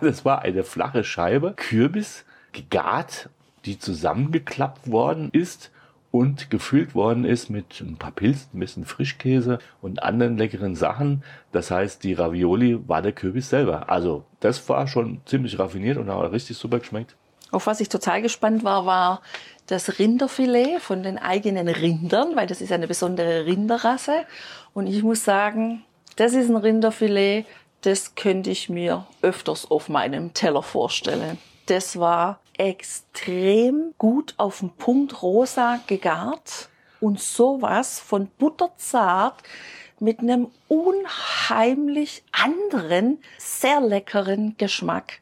das 0.00 0.24
war 0.24 0.42
eine 0.42 0.64
flache 0.64 1.04
Scheibe 1.04 1.52
Kürbis 1.54 2.24
gegart, 2.50 3.28
die 3.66 3.78
zusammengeklappt 3.78 4.90
worden 4.90 5.30
ist 5.30 5.70
und 6.10 6.50
gefüllt 6.50 6.94
worden 6.94 7.24
ist 7.24 7.50
mit 7.50 7.80
ein 7.80 7.96
paar 7.96 8.12
Pilzen, 8.12 8.50
ein 8.54 8.60
bisschen 8.60 8.84
Frischkäse 8.84 9.58
und 9.82 10.02
anderen 10.02 10.38
leckeren 10.38 10.74
Sachen. 10.74 11.22
Das 11.52 11.70
heißt, 11.70 12.04
die 12.04 12.14
Ravioli 12.14 12.78
war 12.88 13.02
der 13.02 13.12
Kürbis 13.12 13.50
selber. 13.50 13.90
Also 13.90 14.24
das 14.40 14.68
war 14.68 14.86
schon 14.86 15.20
ziemlich 15.26 15.58
raffiniert 15.58 15.98
und 15.98 16.10
hat 16.10 16.32
richtig 16.32 16.56
super 16.56 16.78
geschmeckt. 16.78 17.16
Auf 17.50 17.66
was 17.66 17.80
ich 17.80 17.88
total 17.88 18.22
gespannt 18.22 18.64
war, 18.64 18.86
war 18.86 19.22
das 19.66 19.98
Rinderfilet 19.98 20.80
von 20.80 21.02
den 21.02 21.18
eigenen 21.18 21.68
Rindern, 21.68 22.34
weil 22.34 22.46
das 22.46 22.60
ist 22.60 22.72
eine 22.72 22.88
besondere 22.88 23.46
Rinderrasse. 23.46 24.24
Und 24.74 24.86
ich 24.86 25.02
muss 25.02 25.24
sagen, 25.24 25.84
das 26.16 26.34
ist 26.34 26.48
ein 26.48 26.56
Rinderfilet, 26.56 27.44
das 27.82 28.14
könnte 28.14 28.50
ich 28.50 28.68
mir 28.68 29.06
öfters 29.22 29.70
auf 29.70 29.88
meinem 29.88 30.34
Teller 30.34 30.62
vorstellen. 30.62 31.38
Das 31.66 31.98
war 31.98 32.40
extrem 32.58 33.94
gut 33.98 34.34
auf 34.36 34.60
den 34.60 34.70
Punkt 34.70 35.22
rosa 35.22 35.80
gegart 35.86 36.68
und 37.00 37.20
sowas 37.20 38.00
von 38.00 38.28
butterzart 38.38 39.42
mit 39.98 40.20
einem 40.20 40.48
unheimlich 40.68 42.22
anderen, 42.32 43.18
sehr 43.38 43.80
leckeren 43.80 44.56
Geschmack. 44.58 45.20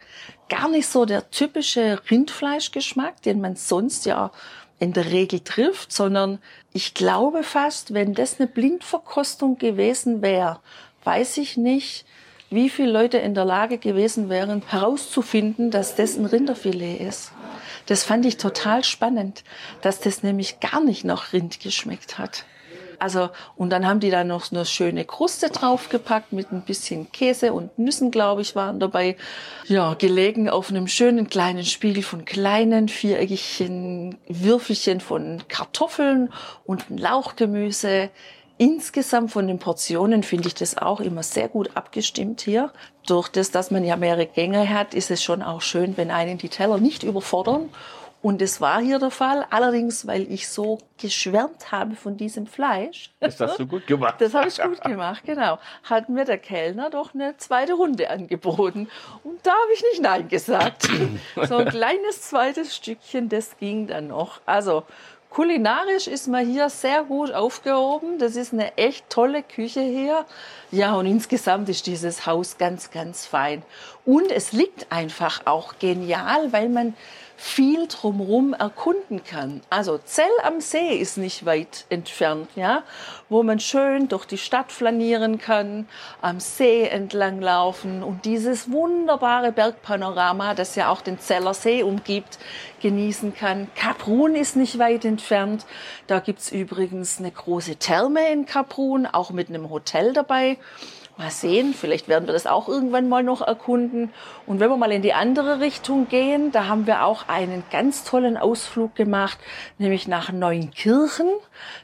Gar 0.49 0.69
nicht 0.69 0.89
so 0.89 1.05
der 1.05 1.31
typische 1.31 2.01
Rindfleischgeschmack, 2.11 3.23
den 3.23 3.41
man 3.41 3.57
sonst 3.57 4.05
ja 4.07 4.31
in 4.79 4.93
der 4.93 5.07
Regel 5.07 5.41
trifft, 5.41 5.93
sondern 5.93 6.41
ich 6.73 6.95
glaube 6.95 7.45
fast, 7.45 7.95
wenn 7.95 8.15
das 8.15 8.41
eine 8.41 8.49
Blindverkostung 8.49 9.59
gewesen 9.59 10.23
wäre, 10.23 10.61
weiß 11.05 11.39
ich 11.39 11.57
nicht, 11.57 12.05
wie 12.55 12.71
viele 12.71 12.91
Leute 12.91 13.19
in 13.19 13.35
der 13.35 13.45
Lage 13.45 13.79
gewesen 13.79 14.29
wären, 14.29 14.63
herauszufinden, 14.67 15.71
dass 15.71 15.97
das 15.97 16.17
ein 16.17 16.27
Rinderfilet 16.27 17.01
ist. 17.01 17.33
Das 17.87 18.05
fand 18.05 18.25
ich 18.25 18.37
total 18.37 18.85
spannend, 18.85 19.45
dass 19.83 20.01
das 20.01 20.23
nämlich 20.23 20.61
gar 20.61 20.81
nicht 20.81 21.05
nach 21.05 21.33
Rind 21.33 21.61
geschmeckt 21.61 22.19
hat. 22.19 22.45
Also, 22.99 23.31
und 23.57 23.71
dann 23.71 23.87
haben 23.87 24.01
die 24.01 24.11
da 24.11 24.25
noch 24.25 24.51
eine 24.51 24.65
schöne 24.65 25.05
Kruste 25.05 25.51
draufgepackt 25.51 26.33
mit 26.33 26.53
ein 26.53 26.63
bisschen 26.63 27.11
Käse 27.13 27.53
und 27.53 27.79
Nüssen, 27.79 28.11
glaube 28.11 28.43
ich, 28.43 28.55
waren 28.57 28.81
dabei. 28.81 29.17
Ja, 29.67 29.95
gelegen 29.95 30.49
auf 30.49 30.71
einem 30.71 30.89
schönen 30.89 31.29
kleinen 31.29 31.65
Spiegel 31.65 32.03
von 32.03 32.25
kleinen 32.25 32.89
viereckigen 32.89 34.17
Würfelchen 34.29 35.01
von 35.01 35.43
Kartoffeln 35.49 36.33
und 36.65 36.85
Lauchgemüse. 36.89 38.11
Insgesamt 38.57 39.33
von 39.33 39.49
den 39.49 39.59
Portionen 39.59 40.23
finde 40.23 40.49
ich 40.49 40.55
das 40.55 40.79
auch 40.79 41.01
immer 41.01 41.23
sehr 41.23 41.49
gut 41.49 41.71
abgestimmt 41.75 42.41
hier. 42.41 42.73
Durch 43.07 43.29
das, 43.29 43.51
dass 43.51 43.71
man 43.71 43.85
ja 43.85 43.97
mehrere 43.97 44.27
Gänge 44.27 44.69
hat, 44.71 44.95
ist 44.95 45.11
es 45.11 45.23
schon 45.23 45.43
auch 45.43 45.61
schön, 45.61 45.97
wenn 45.97 46.11
einen 46.11 46.39
die 46.39 46.49
Teller 46.49 46.79
nicht 46.79 47.03
überfordern. 47.03 47.69
Und 48.25 48.41
das 48.41 48.59
war 48.63 48.81
hier 48.81 48.99
der 48.99 49.11
Fall. 49.11 49.45
Allerdings, 49.51 50.07
weil 50.07 50.23
ich 50.33 50.49
so 50.49 50.79
geschwärmt 50.97 51.73
habe 51.73 51.95
von 51.95 52.17
diesem 52.17 52.47
Fleisch. 52.47 53.11
Das 53.21 53.39
hast 53.39 53.59
du 53.59 53.67
gut 53.67 53.87
gemacht. 53.87 54.15
Das 54.19 54.33
habe 54.33 54.49
ich 54.49 54.63
gut 54.63 54.81
gemacht, 54.81 55.25
genau. 55.27 55.59
Hat 55.83 56.09
mir 56.09 56.25
der 56.25 56.39
Kellner 56.39 56.89
doch 56.89 57.13
eine 57.13 57.37
zweite 57.37 57.75
Runde 57.75 58.09
angeboten. 58.09 58.89
Und 59.25 59.45
da 59.45 59.51
habe 59.51 59.73
ich 59.75 59.83
nicht 59.93 60.01
Nein 60.01 60.29
gesagt. 60.29 60.89
So 61.49 61.57
ein 61.57 61.69
kleines 61.69 62.23
zweites 62.23 62.75
Stückchen, 62.75 63.29
das 63.29 63.59
ging 63.59 63.89
dann 63.89 64.07
noch. 64.07 64.41
Also 64.47 64.85
Kulinarisch 65.35 66.07
ist 66.07 66.29
man 66.29 66.47
hier 66.47 66.71
sehr 66.71 67.03
gut 67.03 67.33
aufgehoben. 67.33 68.21
Das 68.21 68.37
ist 68.37 68.53
eine 68.53 68.79
echt 68.79 69.11
tolle 69.11 69.43
Küche 69.43 69.81
hier. 69.81 70.27
Ja, 70.71 70.95
und 70.95 71.07
insgesamt 71.07 71.69
ist 71.69 71.89
dieses 71.89 72.25
Haus 72.25 72.57
ganz, 72.57 72.93
ganz 72.93 73.27
fein. 73.27 73.65
Und 74.05 74.31
es 74.31 74.53
liegt 74.53 74.93
einfach 74.93 75.45
auch 75.45 75.81
genial, 75.81 76.53
weil 76.53 76.69
man 76.69 76.95
viel 77.45 77.87
drumherum 77.89 78.55
erkunden 78.55 79.23
kann. 79.23 79.61
Also 79.69 79.99
Zell 79.99 80.25
am 80.45 80.63
See 80.63 80.97
ist 80.97 81.19
nicht 81.19 81.45
weit 81.45 81.85
entfernt, 81.91 82.49
ja, 82.57 82.85
wo 83.29 83.43
man 83.43 83.61
schön 83.61 84.09
durch 84.09 84.25
die 84.25 84.39
Stadt 84.39 84.73
flanieren 84.73 85.37
kann, 85.37 85.87
am 86.23 86.41
See 86.41 86.85
entlang 86.85 87.43
laufen 87.43 88.03
und 88.03 88.25
dieses 88.25 88.73
wunderbare 88.73 89.53
Bergpanorama, 89.53 90.55
das 90.55 90.75
ja 90.75 90.89
auch 90.89 91.03
den 91.03 91.19
Zeller 91.19 91.53
See 91.53 91.83
umgibt, 91.83 92.39
genießen 92.81 93.35
kann. 93.35 93.69
Kaprun 93.75 94.37
ist 94.37 94.57
nicht 94.57 94.79
weit 94.79 95.05
entfernt. 95.05 95.67
Da 96.07 96.21
gibt's 96.21 96.51
übrigens 96.51 97.19
eine 97.19 97.31
große 97.31 97.77
Therme 97.77 98.27
in 98.33 98.47
Kaprun, 98.47 99.05
auch 99.07 99.33
mit 99.33 99.51
einem 99.51 99.69
Hotel 99.69 100.15
dabei. 100.15 100.57
Mal 101.17 101.31
sehen, 101.31 101.75
vielleicht 101.75 102.09
werden 102.09 102.27
wir 102.27 102.33
das 102.33 102.47
auch 102.47 102.69
irgendwann 102.69 103.09
mal 103.09 103.23
noch 103.23 103.41
erkunden. 103.41 104.13
Und 104.47 104.59
wenn 104.59 104.69
wir 104.69 104.77
mal 104.77 104.91
in 104.91 105.03
die 105.03 105.13
andere 105.13 105.61
Richtung 105.61 106.09
gehen, 106.09 106.51
da 106.51 106.67
haben 106.67 106.89
wir 106.89 107.05
auch 107.05 107.29
einen 107.29 107.63
ganz 107.71 108.03
tollen 108.03 108.37
Ausflug 108.37 108.97
gemacht, 108.97 109.39
nämlich 109.79 110.09
nach 110.09 110.33
Neunkirchen. 110.33 111.29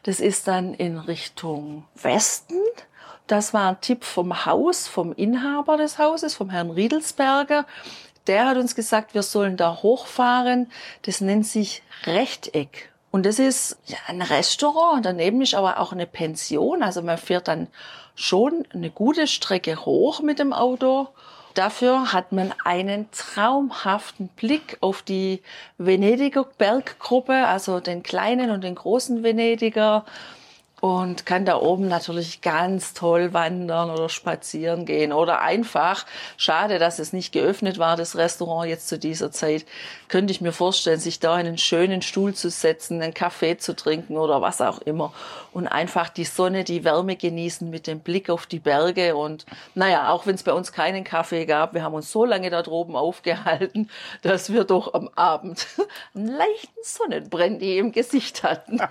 Das 0.02 0.18
ist 0.18 0.48
dann 0.48 0.74
in 0.74 0.98
Richtung 0.98 1.84
Westen. 1.94 2.56
Das 3.28 3.54
war 3.54 3.70
ein 3.70 3.80
Tipp 3.80 4.02
vom 4.02 4.44
Haus, 4.46 4.88
vom 4.88 5.12
Inhaber 5.12 5.76
des 5.76 5.98
Hauses, 5.98 6.34
vom 6.34 6.50
Herrn 6.50 6.70
Riedelsberger. 6.70 7.66
Der 8.26 8.46
hat 8.46 8.56
uns 8.56 8.74
gesagt, 8.74 9.14
wir 9.14 9.22
sollen 9.22 9.56
da 9.56 9.82
hochfahren. 9.82 10.72
Das 11.02 11.20
nennt 11.20 11.46
sich 11.46 11.84
Rechteck. 12.04 12.90
Und 13.12 13.26
das 13.26 13.38
ist 13.38 13.78
ein 14.06 14.22
Restaurant. 14.22 15.04
Daneben 15.04 15.42
ist 15.42 15.54
aber 15.54 15.78
auch 15.78 15.92
eine 15.92 16.06
Pension. 16.06 16.82
Also 16.82 17.02
man 17.02 17.18
fährt 17.18 17.48
dann 17.48 17.68
schon 18.20 18.64
eine 18.72 18.90
gute 18.90 19.26
Strecke 19.26 19.84
hoch 19.84 20.20
mit 20.20 20.38
dem 20.38 20.52
Auto. 20.52 21.08
Dafür 21.54 22.12
hat 22.12 22.32
man 22.32 22.54
einen 22.64 23.10
traumhaften 23.10 24.28
Blick 24.28 24.78
auf 24.80 25.02
die 25.02 25.42
Venediger 25.78 26.44
Berggruppe, 26.58 27.46
also 27.46 27.80
den 27.80 28.02
kleinen 28.02 28.50
und 28.50 28.62
den 28.62 28.76
großen 28.76 29.22
Venediger. 29.22 30.04
Und 30.80 31.26
kann 31.26 31.44
da 31.44 31.56
oben 31.56 31.88
natürlich 31.88 32.40
ganz 32.40 32.94
toll 32.94 33.34
wandern 33.34 33.90
oder 33.90 34.08
spazieren 34.08 34.86
gehen. 34.86 35.12
Oder 35.12 35.42
einfach, 35.42 36.06
schade, 36.36 36.78
dass 36.78 36.98
es 36.98 37.12
nicht 37.12 37.32
geöffnet 37.32 37.78
war, 37.78 37.96
das 37.96 38.16
Restaurant 38.16 38.68
jetzt 38.68 38.88
zu 38.88 38.98
dieser 38.98 39.30
Zeit, 39.30 39.66
könnte 40.08 40.32
ich 40.32 40.40
mir 40.40 40.52
vorstellen, 40.52 40.98
sich 40.98 41.20
da 41.20 41.38
in 41.38 41.46
einen 41.46 41.58
schönen 41.58 42.00
Stuhl 42.00 42.34
zu 42.34 42.48
setzen, 42.48 43.02
einen 43.02 43.14
Kaffee 43.14 43.58
zu 43.58 43.76
trinken 43.76 44.16
oder 44.16 44.40
was 44.40 44.60
auch 44.60 44.78
immer. 44.80 45.12
Und 45.52 45.68
einfach 45.68 46.08
die 46.08 46.24
Sonne, 46.24 46.64
die 46.64 46.84
Wärme 46.84 47.16
genießen 47.16 47.68
mit 47.68 47.86
dem 47.86 48.00
Blick 48.00 48.30
auf 48.30 48.46
die 48.46 48.60
Berge. 48.60 49.16
Und 49.16 49.44
naja, 49.74 50.10
auch 50.10 50.26
wenn 50.26 50.34
es 50.34 50.44
bei 50.44 50.52
uns 50.52 50.72
keinen 50.72 51.04
Kaffee 51.04 51.44
gab, 51.44 51.74
wir 51.74 51.82
haben 51.82 51.94
uns 51.94 52.10
so 52.10 52.24
lange 52.24 52.48
da 52.48 52.62
droben 52.62 52.96
aufgehalten, 52.96 53.90
dass 54.22 54.50
wir 54.50 54.64
doch 54.64 54.94
am 54.94 55.10
Abend 55.14 55.66
einen 56.14 56.28
leichten 56.28 56.82
Sonnenbrände 56.82 57.76
im 57.76 57.92
Gesicht 57.92 58.42
hatten. 58.42 58.80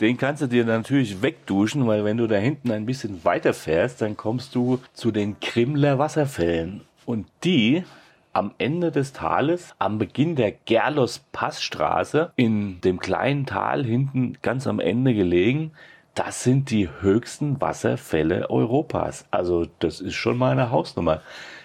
Den 0.00 0.16
kannst 0.16 0.42
du 0.42 0.46
dir 0.46 0.64
natürlich 0.64 1.22
wegduschen, 1.22 1.86
weil 1.86 2.04
wenn 2.04 2.16
du 2.16 2.26
da 2.26 2.36
hinten 2.36 2.70
ein 2.72 2.86
bisschen 2.86 3.24
weiter 3.24 3.54
fährst, 3.54 4.02
dann 4.02 4.16
kommst 4.16 4.54
du 4.54 4.80
zu 4.92 5.10
den 5.10 5.38
Krimler 5.40 5.98
Wasserfällen. 5.98 6.82
Und 7.06 7.26
die 7.44 7.84
am 8.32 8.52
Ende 8.58 8.90
des 8.90 9.12
Tales, 9.12 9.74
am 9.78 9.98
Beginn 9.98 10.34
der 10.34 10.50
Gerlos-Passstraße, 10.50 12.32
in 12.34 12.80
dem 12.80 12.98
kleinen 12.98 13.46
Tal 13.46 13.84
hinten 13.84 14.36
ganz 14.42 14.66
am 14.66 14.80
Ende 14.80 15.14
gelegen, 15.14 15.70
das 16.14 16.42
sind 16.42 16.70
die 16.70 16.88
höchsten 17.00 17.60
Wasserfälle 17.60 18.50
Europas. 18.50 19.26
Also 19.30 19.66
das 19.78 20.00
ist 20.00 20.14
schon 20.14 20.36
mal 20.36 20.52
eine 20.52 20.70
Hausnummer. 20.70 21.22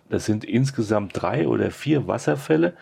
Das 0.10 0.26
sind 0.26 0.44
insgesamt 0.44 1.12
drei 1.20 1.48
oder 1.48 1.72
vier 1.72 2.08
Wasserfälle 2.08 2.74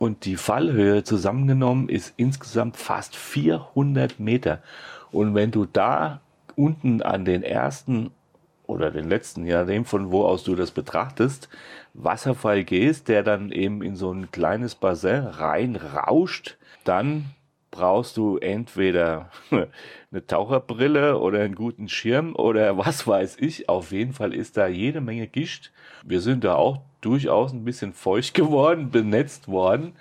und 0.00 0.24
die 0.24 0.36
Fallhöhe 0.36 1.04
zusammengenommen 1.04 1.90
ist 1.90 2.14
insgesamt 2.16 2.78
fast 2.78 3.14
400 3.14 4.18
Meter. 4.18 4.62
Und 5.12 5.34
wenn 5.34 5.50
du 5.50 5.66
da 5.66 6.22
unten 6.56 7.02
an 7.02 7.26
den 7.26 7.42
ersten 7.42 8.10
oder 8.66 8.90
den 8.90 9.10
letzten, 9.10 9.44
je 9.44 9.52
nachdem 9.52 9.84
von 9.84 10.10
wo 10.10 10.24
aus 10.24 10.42
du 10.42 10.54
das 10.54 10.70
betrachtest, 10.70 11.50
Wasserfall 11.92 12.64
gehst, 12.64 13.08
der 13.08 13.22
dann 13.22 13.52
eben 13.52 13.82
in 13.82 13.94
so 13.94 14.10
ein 14.10 14.30
kleines 14.30 14.74
Bassin 14.74 15.26
reinrauscht, 15.26 16.56
dann 16.84 17.26
brauchst 17.70 18.16
du 18.16 18.38
entweder 18.38 19.28
eine 19.50 20.26
Taucherbrille 20.26 21.18
oder 21.18 21.40
einen 21.40 21.54
guten 21.54 21.90
Schirm 21.90 22.34
oder 22.34 22.78
was 22.78 23.06
weiß 23.06 23.36
ich. 23.38 23.68
Auf 23.68 23.92
jeden 23.92 24.14
Fall 24.14 24.32
ist 24.32 24.56
da 24.56 24.66
jede 24.66 25.02
Menge 25.02 25.26
Gischt. 25.26 25.72
Wir 26.02 26.22
sind 26.22 26.42
da 26.44 26.54
auch 26.54 26.80
durchaus 27.00 27.52
ein 27.52 27.64
bisschen 27.64 27.92
feucht 27.92 28.34
geworden, 28.34 28.90
benetzt 28.90 29.48
worden 29.48 29.94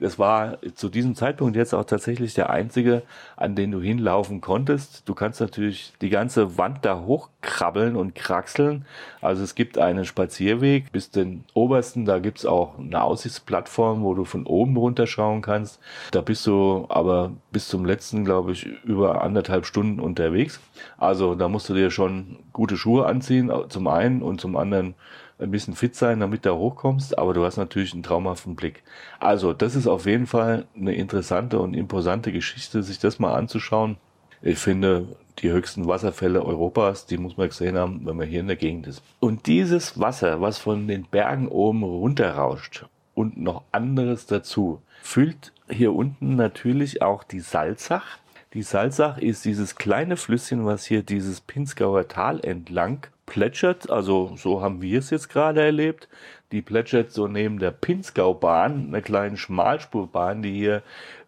es 0.00 0.18
war 0.18 0.58
zu 0.74 0.88
diesem 0.88 1.14
Zeitpunkt 1.14 1.56
jetzt 1.56 1.72
auch 1.72 1.84
tatsächlich 1.84 2.34
der 2.34 2.50
einzige, 2.50 3.02
an 3.36 3.54
den 3.54 3.70
du 3.70 3.80
hinlaufen 3.80 4.40
konntest. 4.40 5.08
Du 5.08 5.14
kannst 5.14 5.40
natürlich 5.40 5.92
die 6.00 6.10
ganze 6.10 6.58
Wand 6.58 6.84
da 6.84 7.00
hochkrabbeln 7.00 7.94
und 7.94 8.14
kraxeln. 8.14 8.86
Also 9.20 9.44
es 9.44 9.54
gibt 9.54 9.78
einen 9.78 10.04
Spazierweg 10.04 10.90
bis 10.90 11.10
den 11.10 11.44
obersten. 11.54 12.06
Da 12.06 12.18
gibt's 12.18 12.44
auch 12.44 12.78
eine 12.78 13.02
Aussichtsplattform, 13.02 14.02
wo 14.02 14.14
du 14.14 14.24
von 14.24 14.46
oben 14.46 14.76
runterschauen 14.76 15.42
kannst. 15.42 15.80
Da 16.10 16.20
bist 16.20 16.46
du 16.46 16.86
aber 16.88 17.30
bis 17.52 17.68
zum 17.68 17.84
letzten, 17.84 18.24
glaube 18.24 18.52
ich, 18.52 18.66
über 18.84 19.22
anderthalb 19.22 19.64
Stunden 19.64 20.00
unterwegs. 20.00 20.60
Also 20.98 21.36
da 21.36 21.48
musst 21.48 21.68
du 21.68 21.74
dir 21.74 21.90
schon 21.90 22.38
gute 22.52 22.76
Schuhe 22.76 23.06
anziehen, 23.06 23.50
zum 23.68 23.86
einen 23.86 24.22
und 24.22 24.40
zum 24.40 24.56
anderen 24.56 24.94
ein 25.38 25.50
bisschen 25.50 25.74
fit 25.74 25.94
sein, 25.96 26.20
damit 26.20 26.44
du 26.44 26.54
hochkommst, 26.54 27.18
aber 27.18 27.34
du 27.34 27.44
hast 27.44 27.56
natürlich 27.56 27.92
einen 27.92 28.02
traumhaften 28.02 28.54
Blick. 28.54 28.82
Also, 29.18 29.52
das 29.52 29.74
ist 29.74 29.86
auf 29.86 30.06
jeden 30.06 30.26
Fall 30.26 30.66
eine 30.76 30.94
interessante 30.94 31.58
und 31.58 31.74
imposante 31.74 32.32
Geschichte, 32.32 32.82
sich 32.82 32.98
das 32.98 33.18
mal 33.18 33.34
anzuschauen. 33.34 33.96
Ich 34.42 34.58
finde, 34.58 35.16
die 35.38 35.50
höchsten 35.50 35.86
Wasserfälle 35.86 36.44
Europas, 36.44 37.06
die 37.06 37.16
muss 37.16 37.36
man 37.36 37.48
gesehen 37.48 37.76
haben, 37.76 38.02
wenn 38.04 38.16
man 38.16 38.28
hier 38.28 38.40
in 38.40 38.46
der 38.46 38.56
Gegend 38.56 38.86
ist. 38.86 39.02
Und 39.20 39.46
dieses 39.46 39.98
Wasser, 39.98 40.40
was 40.40 40.58
von 40.58 40.86
den 40.86 41.04
Bergen 41.04 41.48
oben 41.48 41.82
runterrauscht 41.82 42.86
und 43.14 43.36
noch 43.36 43.62
anderes 43.72 44.26
dazu, 44.26 44.80
füllt 45.02 45.52
hier 45.68 45.94
unten 45.94 46.36
natürlich 46.36 47.02
auch 47.02 47.24
die 47.24 47.40
Salzach. 47.40 48.18
Die 48.54 48.62
Salzach 48.62 49.18
ist 49.18 49.44
dieses 49.44 49.74
kleine 49.74 50.16
Flüsschen, 50.16 50.64
was 50.64 50.84
hier 50.84 51.02
dieses 51.02 51.40
Pinzgauer 51.40 52.06
Tal 52.06 52.38
entlang 52.38 53.04
plätschert, 53.26 53.90
also 53.90 54.34
so 54.36 54.62
haben 54.62 54.80
wir 54.80 55.00
es 55.00 55.10
jetzt 55.10 55.28
gerade 55.28 55.60
erlebt. 55.60 56.08
Die 56.52 56.62
plätschert 56.62 57.10
so 57.10 57.26
neben 57.26 57.58
der 57.58 57.72
Pinzgaubahn, 57.72 58.86
einer 58.88 59.02
kleinen 59.02 59.36
Schmalspurbahn, 59.36 60.42
die 60.42 60.52
hier 60.52 60.82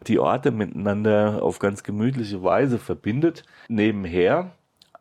die 0.06 0.20
Orte 0.20 0.52
miteinander 0.52 1.42
auf 1.42 1.58
ganz 1.58 1.82
gemütliche 1.82 2.44
Weise 2.44 2.78
verbindet, 2.78 3.44
nebenher. 3.68 4.52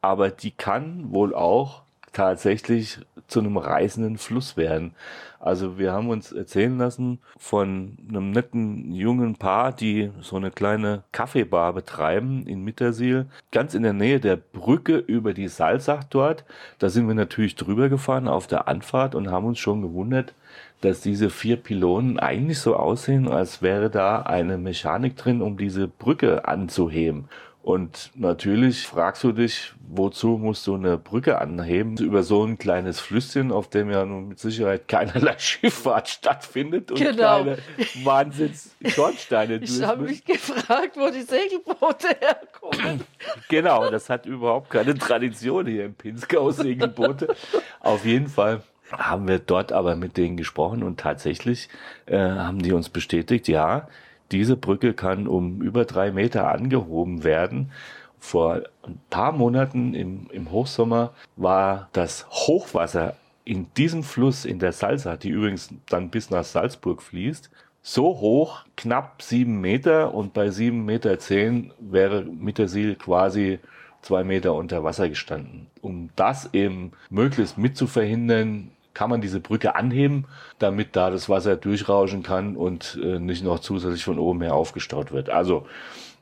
Aber 0.02 0.30
die 0.30 0.52
kann 0.52 1.12
wohl 1.12 1.36
auch 1.36 1.84
tatsächlich 2.16 3.00
zu 3.28 3.40
einem 3.40 3.58
reißenden 3.58 4.18
Fluss 4.18 4.56
werden. 4.56 4.96
Also 5.40 5.78
wir 5.78 5.92
haben 5.92 6.10
uns 6.10 6.32
erzählen 6.32 6.78
lassen 6.78 7.20
von 7.38 7.98
einem 8.10 8.32
netten 8.32 8.92
jungen 8.94 9.36
Paar, 9.36 9.74
die 9.74 10.12
so 10.22 10.38
eine 10.38 10.50
kleine 10.50 11.04
Kaffeebar 11.12 11.74
betreiben 11.74 12.48
in 12.48 12.64
Mittersiel, 12.64 13.28
ganz 13.52 13.74
in 13.74 13.84
der 13.84 13.94
Nähe 13.94 14.20
der 14.20 14.38
Brücke 14.38 14.98
über 14.98 15.34
die 15.34 15.50
Salzach 15.50 16.04
dort. 16.06 16.46
Da 16.80 16.90
sind 16.90 17.08
wir 17.08 17.16
natürlich 17.16 17.56
drüber 17.56 17.90
gefahren 17.90 18.28
auf 18.28 18.48
der 18.48 18.68
Anfahrt 18.68 19.14
und 19.14 19.30
haben 19.30 19.46
uns 19.46 19.60
schon 19.60 19.82
gewundert, 19.82 20.34
dass 20.82 21.02
diese 21.02 21.30
vier 21.30 21.58
Pylonen 21.58 22.18
eigentlich 22.18 22.60
so 22.60 22.76
aussehen, 22.76 23.28
als 23.28 23.62
wäre 23.62 23.90
da 23.90 24.22
eine 24.22 24.58
Mechanik 24.58 25.18
drin, 25.18 25.42
um 25.42 25.58
diese 25.58 25.88
Brücke 25.88 26.48
anzuheben. 26.48 27.28
Und 27.66 28.12
natürlich 28.14 28.86
fragst 28.86 29.24
du 29.24 29.32
dich, 29.32 29.74
wozu 29.88 30.38
musst 30.38 30.68
du 30.68 30.76
eine 30.76 31.00
Brücke 31.00 31.42
anheben 31.42 31.98
über 31.98 32.22
so 32.22 32.44
ein 32.44 32.60
kleines 32.60 33.00
Flüsschen, 33.00 33.52
auf 33.52 33.72
dem 33.72 33.90
ja 33.90 34.06
nun 34.06 34.28
mit 34.28 34.38
Sicherheit 34.38 34.88
keinerlei 34.88 35.34
Schifffahrt 35.40 36.08
stattfindet 36.08 36.92
und 36.92 37.00
genau. 37.00 37.40
keine 37.40 37.58
Wahnsinns-Schornsteine 38.04 39.56
Ich 39.64 39.82
habe 39.82 40.04
mich 40.04 40.24
gefragt, 40.24 40.96
wo 40.96 41.10
die 41.10 41.24
Segelboote 41.24 42.10
herkommen. 42.20 43.02
genau, 43.50 43.90
das 43.90 44.12
hat 44.12 44.28
überhaupt 44.28 44.70
keine 44.70 44.96
Tradition 44.96 45.66
hier 45.66 45.86
im 45.86 45.96
Pinskau, 45.96 46.52
Segelboote. 46.52 47.36
Auf 47.80 48.06
jeden 48.06 48.28
Fall 48.28 48.62
haben 48.92 49.28
wir 49.28 49.40
dort 49.40 49.72
aber 49.72 49.96
mit 49.96 50.18
denen 50.18 50.38
gesprochen 50.38 50.84
und 50.84 51.00
tatsächlich 51.00 51.70
äh, 52.06 52.16
haben 52.20 52.62
die 52.62 52.74
uns 52.74 52.90
bestätigt, 52.90 53.48
ja, 53.48 53.88
diese 54.32 54.56
Brücke 54.56 54.94
kann 54.94 55.28
um 55.28 55.62
über 55.62 55.86
drei 55.86 56.12
Meter 56.12 56.50
angehoben 56.50 57.24
werden. 57.24 57.72
Vor 58.20 58.62
ein 58.84 59.00
paar 59.10 59.32
Monaten 59.32 59.94
im, 59.94 60.28
im 60.32 60.52
Hochsommer 60.52 61.14
war 61.36 61.90
das 61.94 62.28
Hochwasser 62.30 63.16
in 63.44 63.68
diesem 63.78 64.04
Fluss 64.04 64.44
in 64.44 64.60
der 64.60 64.72
Salsa, 64.72 65.16
die 65.18 65.30
übrigens 65.30 65.70
dann 65.88 66.10
bis 66.10 66.32
nach 66.32 66.44
Salzburg 66.44 67.02
fließt, 67.02 67.52
so 67.84 68.20
hoch, 68.20 68.66
knapp 68.76 69.22
sieben 69.22 69.62
Meter 69.62 70.12
und 70.16 70.34
bei 70.34 70.50
sieben 70.50 70.86
Meter 70.86 71.20
zehn 71.20 71.72
wäre 71.80 72.24
Mittersil 72.24 72.96
quasi 72.96 73.60
zwei 74.02 74.24
Meter 74.24 74.56
unter 74.56 74.84
Wasser 74.84 75.08
gestanden. 75.08 75.68
Um 75.82 76.10
das 76.16 76.52
eben 76.54 76.94
möglichst 77.12 77.60
mit 77.60 77.78
zu 77.78 77.86
verhindern, 77.86 78.72
kann 78.96 79.12
man 79.12 79.22
diese 79.22 79.40
Brücke 79.40 79.76
anheben, 79.76 80.26
damit 80.58 80.96
da 80.96 81.12
das 81.12 81.30
Wasser 81.30 81.56
durchrauschen 81.56 82.24
kann 82.24 82.56
und 82.56 83.00
äh, 83.04 83.20
nicht 83.20 83.44
noch 83.44 83.60
zusätzlich 83.60 84.04
von 84.04 84.18
oben 84.18 84.42
her 84.42 84.56
aufgestaut 84.56 85.12
wird. 85.12 85.30
Also 85.30 85.68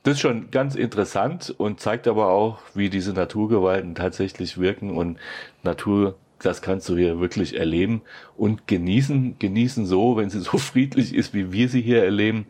das 0.03 0.15
ist 0.15 0.19
schon 0.19 0.51
ganz 0.51 0.75
interessant 0.75 1.55
und 1.57 1.79
zeigt 1.79 2.09
aber 2.09 2.27
auch, 2.27 2.59
wie 2.73 2.89
diese 2.89 3.13
Naturgewalten 3.13 3.95
tatsächlich 3.95 4.57
wirken 4.57 4.91
und 4.91 5.17
Natur, 5.63 6.15
das 6.39 6.61
kannst 6.61 6.89
du 6.89 6.97
hier 6.97 7.21
wirklich 7.21 7.57
erleben 7.57 8.01
und 8.35 8.67
genießen. 8.67 9.39
Genießen 9.39 9.85
so, 9.85 10.17
wenn 10.17 10.29
sie 10.29 10.39
so 10.41 10.57
friedlich 10.57 11.15
ist, 11.15 11.33
wie 11.33 11.53
wir 11.53 11.69
sie 11.69 11.81
hier 11.81 12.03
erleben. 12.03 12.47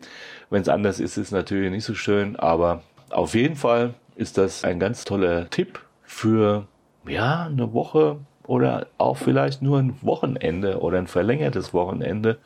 Wenn 0.50 0.62
es 0.62 0.68
anders 0.68 0.98
ist, 0.98 1.16
ist 1.16 1.26
es 1.28 1.30
natürlich 1.30 1.70
nicht 1.70 1.84
so 1.84 1.94
schön, 1.94 2.34
aber 2.34 2.82
auf 3.10 3.34
jeden 3.34 3.56
Fall 3.56 3.94
ist 4.16 4.36
das 4.38 4.64
ein 4.64 4.80
ganz 4.80 5.04
toller 5.04 5.48
Tipp 5.50 5.80
für 6.02 6.66
ja, 7.06 7.46
eine 7.46 7.72
Woche, 7.72 8.18
oder 8.46 8.86
auch 8.98 9.16
vielleicht 9.16 9.62
nur 9.62 9.78
ein 9.78 9.96
Wochenende 10.02 10.80
oder 10.80 10.98
ein 10.98 11.06
verlängertes 11.06 11.72
Wochenende, 11.72 12.38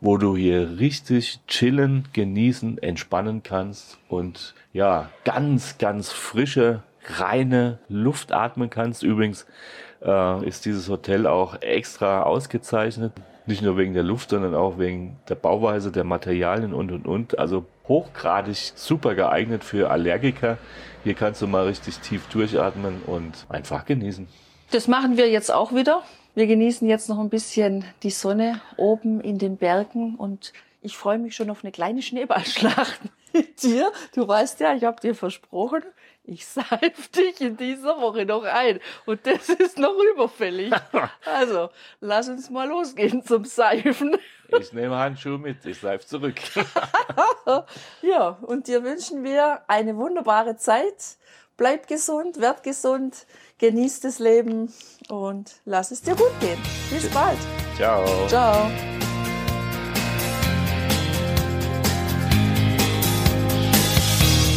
wo 0.00 0.18
du 0.18 0.36
hier 0.36 0.78
richtig 0.78 1.40
chillen, 1.46 2.04
genießen, 2.12 2.78
entspannen 2.78 3.42
kannst 3.42 3.98
und 4.08 4.54
ja, 4.72 5.10
ganz, 5.24 5.78
ganz 5.78 6.12
frische, 6.12 6.82
reine 7.18 7.78
Luft 7.88 8.32
atmen 8.32 8.68
kannst. 8.68 9.02
Übrigens 9.02 9.46
äh, 10.04 10.46
ist 10.46 10.64
dieses 10.64 10.88
Hotel 10.88 11.26
auch 11.26 11.60
extra 11.62 12.22
ausgezeichnet. 12.22 13.12
Nicht 13.46 13.62
nur 13.62 13.76
wegen 13.76 13.94
der 13.94 14.02
Luft, 14.02 14.30
sondern 14.30 14.54
auch 14.54 14.78
wegen 14.78 15.18
der 15.28 15.36
Bauweise, 15.36 15.92
der 15.92 16.04
Materialien 16.04 16.74
und 16.74 16.90
und 16.90 17.06
und. 17.06 17.38
Also 17.38 17.64
hochgradig 17.86 18.72
super 18.74 19.14
geeignet 19.14 19.62
für 19.62 19.90
Allergiker. 19.90 20.58
Hier 21.04 21.14
kannst 21.14 21.40
du 21.42 21.46
mal 21.46 21.66
richtig 21.66 21.98
tief 22.00 22.26
durchatmen 22.26 23.02
und 23.06 23.46
einfach 23.48 23.84
genießen. 23.84 24.26
Das 24.70 24.88
machen 24.88 25.16
wir 25.16 25.30
jetzt 25.30 25.52
auch 25.52 25.72
wieder. 25.72 26.02
Wir 26.34 26.46
genießen 26.46 26.88
jetzt 26.88 27.08
noch 27.08 27.20
ein 27.20 27.30
bisschen 27.30 27.84
die 28.02 28.10
Sonne 28.10 28.60
oben 28.76 29.20
in 29.20 29.38
den 29.38 29.56
Bergen 29.56 30.16
und 30.16 30.52
ich 30.82 30.96
freue 30.96 31.18
mich 31.18 31.36
schon 31.36 31.50
auf 31.50 31.62
eine 31.62 31.72
kleine 31.72 32.02
Schneeballschlacht 32.02 33.00
mit 33.32 33.62
dir. 33.62 33.92
Du 34.14 34.26
weißt 34.26 34.60
ja, 34.60 34.74
ich 34.74 34.84
habe 34.84 35.00
dir 35.00 35.14
versprochen, 35.14 35.82
ich 36.24 36.46
seif 36.46 37.08
dich 37.16 37.40
in 37.40 37.56
dieser 37.56 38.00
Woche 38.00 38.26
noch 38.26 38.42
ein. 38.42 38.80
Und 39.06 39.24
das 39.24 39.48
ist 39.48 39.78
noch 39.78 39.96
überfällig. 40.14 40.72
Also, 41.24 41.70
lass 42.00 42.28
uns 42.28 42.50
mal 42.50 42.68
losgehen 42.68 43.24
zum 43.24 43.44
Seifen. 43.44 44.16
Ich 44.58 44.72
nehme 44.72 44.96
Handschuhe 44.96 45.38
mit, 45.38 45.64
ich 45.64 45.78
seif 45.78 46.06
zurück. 46.06 46.36
ja, 48.02 48.28
und 48.42 48.68
dir 48.68 48.82
wünschen 48.82 49.24
wir 49.24 49.62
eine 49.68 49.96
wunderbare 49.96 50.56
Zeit. 50.56 51.16
Bleib 51.56 51.88
gesund, 51.88 52.40
werd 52.40 52.62
gesund, 52.62 53.26
genieß 53.58 54.00
das 54.00 54.18
Leben 54.18 54.72
und 55.08 55.52
lass 55.64 55.90
es 55.90 56.02
dir 56.02 56.14
gut 56.14 56.32
gehen. 56.40 56.58
Bis 56.90 57.08
bald. 57.08 57.38
Ciao. 57.76 58.04
Ciao. 58.28 58.70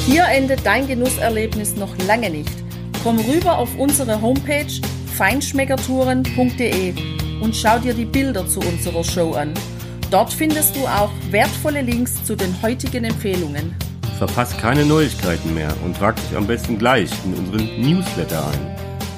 Hier 0.05 0.25
endet 0.25 0.65
dein 0.65 0.87
Genusserlebnis 0.87 1.75
noch 1.75 1.95
lange 2.07 2.29
nicht. 2.29 2.51
Komm 3.03 3.19
rüber 3.19 3.57
auf 3.57 3.77
unsere 3.77 4.21
Homepage 4.21 4.81
feinschmeckertouren.de 5.15 6.93
und 7.41 7.55
schau 7.55 7.77
dir 7.77 7.93
die 7.93 8.05
Bilder 8.05 8.47
zu 8.47 8.59
unserer 8.59 9.03
Show 9.03 9.33
an. 9.33 9.53
Dort 10.11 10.33
findest 10.33 10.75
du 10.75 10.87
auch 10.87 11.11
wertvolle 11.29 11.81
Links 11.81 12.23
zu 12.25 12.35
den 12.35 12.59
heutigen 12.61 13.03
Empfehlungen. 13.03 13.75
Verpasst 14.17 14.57
keine 14.57 14.83
Neuigkeiten 14.83 15.53
mehr 15.53 15.71
und 15.85 15.95
trag 15.95 16.15
dich 16.15 16.35
am 16.35 16.47
besten 16.47 16.77
gleich 16.77 17.11
in 17.23 17.35
unseren 17.35 17.81
Newsletter 17.81 18.43
ein. 18.47 18.88